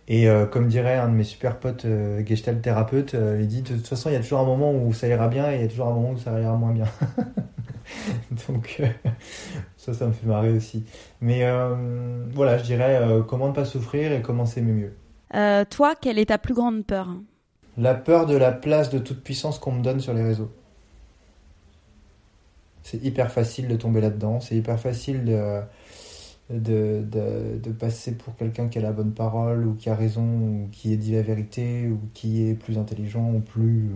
Et 0.08 0.28
comme 0.52 0.68
dirait 0.68 0.98
un 0.98 1.08
de 1.08 1.14
mes 1.14 1.24
super 1.24 1.60
potes 1.60 1.86
gestalt 2.26 2.60
thérapeute, 2.64 3.14
il 3.14 3.48
dit 3.48 3.62
de 3.62 3.76
toute 3.76 3.86
façon 3.86 4.10
il 4.10 4.14
y 4.14 4.16
a 4.16 4.20
toujours 4.20 4.40
un 4.40 4.46
moment 4.46 4.74
où 4.74 4.92
ça 4.92 5.08
ira 5.08 5.28
bien 5.28 5.52
et 5.52 5.58
il 5.58 5.62
y 5.62 5.64
a 5.64 5.68
toujours 5.68 5.86
un 5.86 5.94
moment 5.94 6.10
où 6.10 6.18
ça 6.18 6.32
ira 6.42 6.58
moins 6.58 6.72
bien. 6.72 6.86
Donc 8.48 8.82
ça, 9.78 9.94
ça 9.94 10.08
me 10.08 10.12
fait 10.12 10.26
marrer 10.26 10.52
aussi. 10.52 10.84
Mais 11.22 11.44
euh, 11.44 11.76
voilà, 12.34 12.58
je 12.58 12.64
dirais 12.64 12.98
euh, 12.98 13.22
comment 13.22 13.50
ne 13.50 13.54
pas 13.54 13.66
souffrir 13.66 14.12
et 14.12 14.22
comment 14.22 14.46
s'aimer 14.46 14.72
mieux. 14.72 14.94
Euh, 15.36 15.66
toi, 15.70 15.94
quelle 16.00 16.20
est 16.20 16.28
ta 16.28 16.38
plus 16.38 16.54
grande 16.54 16.86
peur? 16.86 17.08
La 17.78 17.94
peur 17.94 18.26
de 18.26 18.36
la 18.36 18.52
place 18.52 18.90
de 18.90 19.00
toute 19.00 19.24
puissance 19.24 19.60
qu'on 19.60 19.72
me 19.72 19.84
donne 19.84 20.00
sur 20.00 20.14
les 20.14 20.24
réseaux. 20.24 20.52
C'est 22.90 23.04
hyper 23.04 23.32
facile 23.32 23.68
de 23.68 23.76
tomber 23.76 24.02
là-dedans, 24.02 24.40
c'est 24.40 24.56
hyper 24.56 24.80
facile 24.80 25.24
de, 25.24 25.62
de, 26.50 27.72
passer 27.72 28.14
pour 28.14 28.36
quelqu'un 28.36 28.68
qui 28.68 28.80
a 28.80 28.82
la 28.82 28.92
bonne 28.92 29.12
parole, 29.12 29.68
ou 29.68 29.76
qui 29.76 29.92
a 29.92 29.96
raison, 29.96 30.24
ou 30.24 30.70
qui 30.72 30.98
dit 30.98 31.12
la 31.12 31.22
vérité, 31.22 31.88
ou 31.88 32.00
qui 32.16 32.50
est 32.50 32.56
plus 32.56 32.80
intelligent, 32.80 33.32
ou 33.32 33.42
plus, 33.42 33.92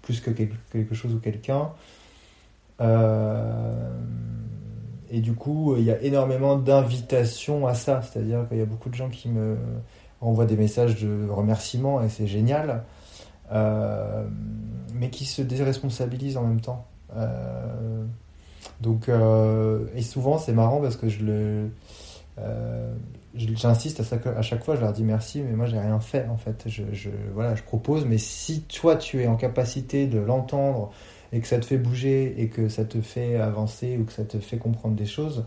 plus 0.00 0.20
que 0.22 0.30
quelque 0.30 0.94
chose 0.94 1.14
ou 1.14 1.18
quelqu'un. 1.18 1.68
Euh, 2.80 3.92
et 5.10 5.20
du 5.20 5.34
coup, 5.34 5.76
il 5.76 5.84
y 5.84 5.90
a 5.90 6.00
énormément 6.00 6.56
d'invitations 6.56 7.66
à 7.66 7.74
ça. 7.74 8.00
C'est-à-dire 8.00 8.48
qu'il 8.48 8.56
y 8.56 8.62
a 8.62 8.66
beaucoup 8.66 8.88
de 8.88 8.94
gens 8.94 9.10
qui 9.10 9.28
me 9.28 9.58
envoient 10.22 10.46
des 10.46 10.56
messages 10.56 11.02
de 11.02 11.28
remerciement 11.28 12.02
et 12.02 12.08
c'est 12.08 12.26
génial, 12.26 12.84
euh, 13.52 14.26
mais 14.94 15.10
qui 15.10 15.26
se 15.26 15.42
déresponsabilisent 15.42 16.38
en 16.38 16.44
même 16.44 16.62
temps. 16.62 16.86
Euh, 17.16 18.04
donc, 18.80 19.08
et 19.08 20.02
souvent, 20.02 20.38
c'est 20.38 20.52
marrant 20.52 20.80
parce 20.80 20.96
que 20.96 21.08
je 21.08 21.24
le. 21.24 21.68
J'insiste 23.34 24.00
à, 24.00 24.30
à, 24.38 24.42
chaque 24.42 24.64
fois, 24.64 24.74
je 24.76 24.80
leur 24.80 24.92
dis 24.92 25.04
merci, 25.04 25.40
mais 25.40 25.52
moi 25.52 25.66
j'ai 25.66 25.78
rien 25.78 26.00
fait 26.00 26.26
en 26.28 26.36
fait. 26.36 26.64
Je, 26.66 27.10
voilà, 27.32 27.54
je 27.54 27.62
propose, 27.62 28.04
mais 28.04 28.18
si 28.18 28.62
toi 28.62 28.96
tu 28.96 29.22
es 29.22 29.26
en 29.26 29.36
capacité 29.36 30.06
de 30.06 30.18
l'entendre, 30.18 30.90
et 31.32 31.40
que 31.40 31.46
ça 31.46 31.58
te 31.58 31.64
fait 31.64 31.78
bouger 31.78 32.40
et 32.40 32.48
que 32.48 32.68
ça 32.68 32.84
te 32.84 33.00
fait 33.00 33.36
avancer 33.36 33.96
ou 33.98 34.04
que 34.04 34.12
ça 34.12 34.24
te 34.24 34.38
fait 34.38 34.58
comprendre 34.58 34.96
des 34.96 35.06
choses, 35.06 35.44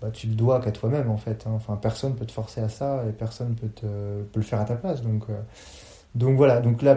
bah, 0.00 0.10
tu 0.12 0.28
le 0.28 0.34
dois 0.34 0.60
qu'à 0.60 0.70
toi-même 0.70 1.10
en 1.10 1.16
fait. 1.16 1.44
Hein. 1.46 1.52
Enfin, 1.56 1.76
personne 1.76 2.14
peut 2.14 2.26
te 2.26 2.32
forcer 2.32 2.60
à 2.60 2.68
ça 2.68 3.04
et 3.08 3.12
personne 3.12 3.54
peut, 3.54 3.68
peut 3.68 4.40
le 4.40 4.42
faire 4.42 4.60
à 4.60 4.64
ta 4.64 4.76
place. 4.76 5.02
Donc, 5.02 5.24
euh, 5.28 5.40
donc 6.14 6.36
voilà. 6.36 6.60
Donc 6.60 6.82
la, 6.82 6.94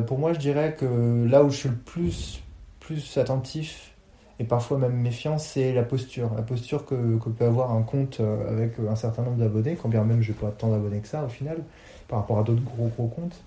pour 0.00 0.18
moi, 0.18 0.32
je 0.32 0.38
dirais 0.38 0.74
que 0.78 1.26
là 1.28 1.44
où 1.44 1.50
je 1.50 1.56
suis 1.56 1.68
le 1.68 1.76
plus, 1.76 2.42
plus 2.80 3.18
attentif 3.18 3.93
et 4.40 4.44
parfois 4.44 4.78
même 4.78 4.96
méfiant, 4.96 5.38
c'est 5.38 5.72
la 5.72 5.82
posture. 5.82 6.30
La 6.34 6.42
posture 6.42 6.84
que, 6.86 7.18
que, 7.18 7.28
peut 7.28 7.44
avoir 7.44 7.72
un 7.72 7.82
compte 7.82 8.18
euh, 8.20 8.50
avec 8.50 8.74
un 8.78 8.96
certain 8.96 9.22
nombre 9.22 9.38
d'abonnés, 9.38 9.76
quand 9.80 9.88
bien 9.88 10.04
même 10.04 10.22
je 10.22 10.32
n'ai 10.32 10.38
pas 10.38 10.50
tant 10.50 10.70
d'abonnés 10.70 11.00
que 11.00 11.08
ça 11.08 11.24
au 11.24 11.28
final, 11.28 11.58
par 12.08 12.20
rapport 12.20 12.38
à 12.38 12.42
d'autres 12.42 12.62
gros 12.62 12.88
gros 12.88 13.06
comptes. 13.06 13.42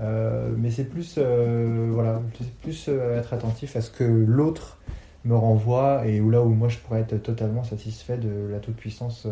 Euh, 0.00 0.50
mais 0.56 0.70
c'est 0.70 0.84
plus, 0.84 1.14
euh, 1.18 1.90
voilà, 1.92 2.20
plus 2.62 2.86
euh, 2.88 3.18
être 3.18 3.32
attentif 3.32 3.76
à 3.76 3.80
ce 3.80 3.90
que 3.90 4.04
l'autre 4.04 4.78
me 5.24 5.36
renvoie 5.36 6.06
et 6.06 6.20
où 6.20 6.30
là 6.30 6.42
où 6.42 6.48
moi 6.48 6.68
je 6.68 6.78
pourrais 6.78 7.00
être 7.00 7.16
totalement 7.22 7.64
satisfait 7.64 8.18
de 8.18 8.48
la 8.50 8.58
toute-puissance 8.58 9.26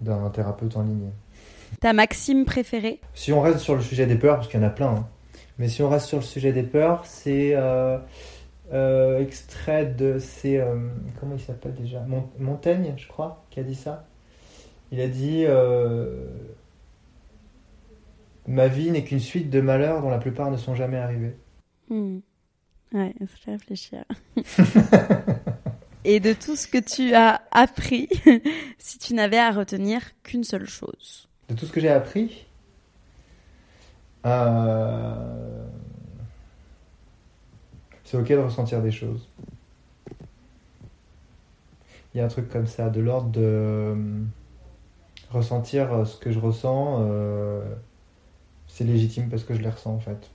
d'un 0.00 0.28
thérapeute 0.30 0.76
en 0.76 0.82
ligne. 0.82 1.10
Ta 1.80 1.92
maxime 1.92 2.44
préférée? 2.44 3.00
Si 3.14 3.32
on 3.32 3.40
reste 3.40 3.58
sur 3.58 3.76
le 3.76 3.82
sujet 3.82 4.06
des 4.06 4.16
peurs, 4.16 4.36
parce 4.36 4.48
qu'il 4.48 4.58
y 4.58 4.62
en 4.62 4.66
a 4.66 4.70
plein, 4.70 4.88
hein, 4.88 5.08
mais 5.58 5.68
si 5.68 5.82
on 5.82 5.88
reste 5.88 6.06
sur 6.06 6.16
le 6.16 6.24
sujet 6.24 6.52
des 6.52 6.64
peurs, 6.64 7.02
c'est 7.04 7.54
extrait 8.72 9.86
de. 9.86 10.18
C'est. 10.18 10.62
comment 11.18 11.34
il 11.34 11.40
s'appelle 11.40 11.74
déjà 11.74 12.04
Montaigne, 12.38 12.94
je 12.96 13.08
crois, 13.08 13.44
qui 13.50 13.60
a 13.60 13.62
dit 13.62 13.74
ça. 13.74 14.06
Il 14.92 15.00
a 15.00 15.08
dit 15.08 15.46
Ma 18.46 18.68
vie 18.68 18.90
n'est 18.90 19.04
qu'une 19.04 19.20
suite 19.20 19.50
de 19.50 19.60
malheurs 19.60 20.02
dont 20.02 20.10
la 20.10 20.18
plupart 20.18 20.50
ne 20.50 20.56
sont 20.56 20.74
jamais 20.74 20.96
arrivés. 20.96 21.36
Hmm. 21.88 22.18
Ouais, 22.92 23.14
ça 23.20 23.26
fait 23.44 23.52
réfléchir. 23.52 24.04
Et 26.04 26.18
de 26.18 26.32
tout 26.32 26.56
ce 26.56 26.66
que 26.66 26.78
tu 26.78 27.14
as 27.14 27.42
appris, 27.52 28.08
si 28.78 28.98
tu 28.98 29.14
n'avais 29.14 29.38
à 29.38 29.50
retenir 29.52 30.02
qu'une 30.22 30.44
seule 30.44 30.66
chose. 30.66 31.28
De 31.48 31.54
tout 31.54 31.66
ce 31.66 31.72
que 31.72 31.80
j'ai 31.80 31.90
appris 31.90 32.46
euh... 34.26 35.66
C'est 38.10 38.16
ok 38.16 38.28
de 38.28 38.38
ressentir 38.38 38.82
des 38.82 38.90
choses. 38.90 39.28
Il 42.12 42.18
y 42.18 42.20
a 42.20 42.24
un 42.24 42.28
truc 42.28 42.48
comme 42.48 42.66
ça, 42.66 42.90
de 42.90 43.00
l'ordre 43.00 43.30
de 43.30 43.40
euh, 43.40 43.94
ressentir 45.30 46.06
ce 46.06 46.16
que 46.16 46.32
je 46.32 46.40
ressens. 46.40 46.98
Euh 47.02 47.62
c'est 48.70 48.84
légitime 48.84 49.28
parce 49.28 49.44
que 49.44 49.54
je 49.54 49.60
les 49.60 49.68
ressens 49.68 49.92
en 49.92 49.98
fait. 49.98 50.30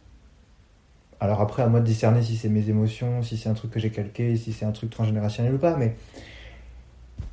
Alors 1.20 1.42
après, 1.42 1.64
à 1.64 1.68
moi 1.68 1.80
de 1.80 1.86
discerner 1.86 2.22
si 2.22 2.36
c'est 2.36 2.50
mes 2.50 2.70
émotions, 2.70 3.24
si 3.24 3.38
c'est 3.38 3.50
un 3.50 3.54
truc 3.54 3.72
que 3.72 3.80
j'ai 3.80 3.90
calqué, 3.90 4.36
si 4.36 4.52
c'est 4.52 4.66
un 4.66 4.74
truc 4.74 4.90
transgénérationnel 4.90 5.56
ou 5.56 5.58
pas, 5.58 5.78
mais 5.78 5.96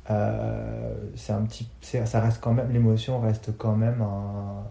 euh, 0.09 0.95
c'est 1.15 1.33
un 1.33 1.41
petit, 1.41 1.67
ça 1.81 2.19
reste 2.21 2.39
quand 2.41 2.53
même, 2.53 2.71
l'émotion 2.71 3.19
reste 3.19 3.57
quand 3.57 3.75
même 3.75 4.01
un, 4.01 4.63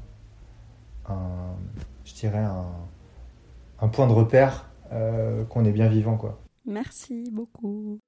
je 2.05 2.15
dirais 2.15 2.39
un, 2.39 2.65
un, 3.81 3.89
point 3.89 4.07
de 4.07 4.13
repère 4.13 4.72
euh, 4.93 5.45
qu'on 5.45 5.65
est 5.65 5.73
bien 5.73 5.89
vivant 5.89 6.17
quoi. 6.17 6.41
Merci 6.65 7.25
beaucoup. 7.33 7.99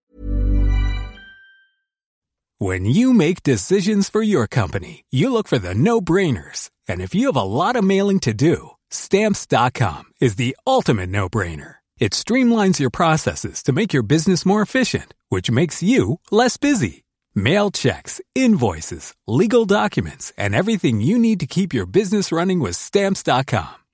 When 2.58 2.86
you 2.86 3.12
make 3.12 3.42
decisions 3.42 4.08
for 4.08 4.22
your 4.22 4.46
company, 4.46 5.04
you 5.10 5.30
look 5.32 5.48
for 5.48 5.58
the 5.58 5.74
no-brainers. 5.74 6.70
And 6.88 7.00
if 7.00 7.14
you 7.14 7.26
have 7.26 7.36
a 7.36 7.42
lot 7.42 7.74
of 7.74 7.84
mailing 7.84 8.20
to 8.20 8.32
do, 8.32 8.70
stamps.com 8.90 10.04
is 10.20 10.36
the 10.36 10.56
ultimate 10.66 11.10
no-brainer. 11.10 11.76
It 11.98 12.12
streamlines 12.12 12.78
your 12.78 12.90
processes 12.90 13.62
to 13.64 13.72
make 13.72 13.92
your 13.92 14.04
business 14.04 14.46
more 14.46 14.62
efficient, 14.62 15.14
which 15.28 15.50
makes 15.50 15.82
you 15.82 16.20
less 16.30 16.56
busy. 16.56 17.04
Mail 17.34 17.70
checks, 17.70 18.20
invoices, 18.34 19.14
legal 19.26 19.64
documents, 19.64 20.32
and 20.38 20.54
everything 20.54 21.00
you 21.00 21.18
need 21.18 21.40
to 21.40 21.46
keep 21.46 21.74
your 21.74 21.86
business 21.86 22.30
running 22.30 22.60
with 22.60 22.76
stamps.com. 22.76 23.83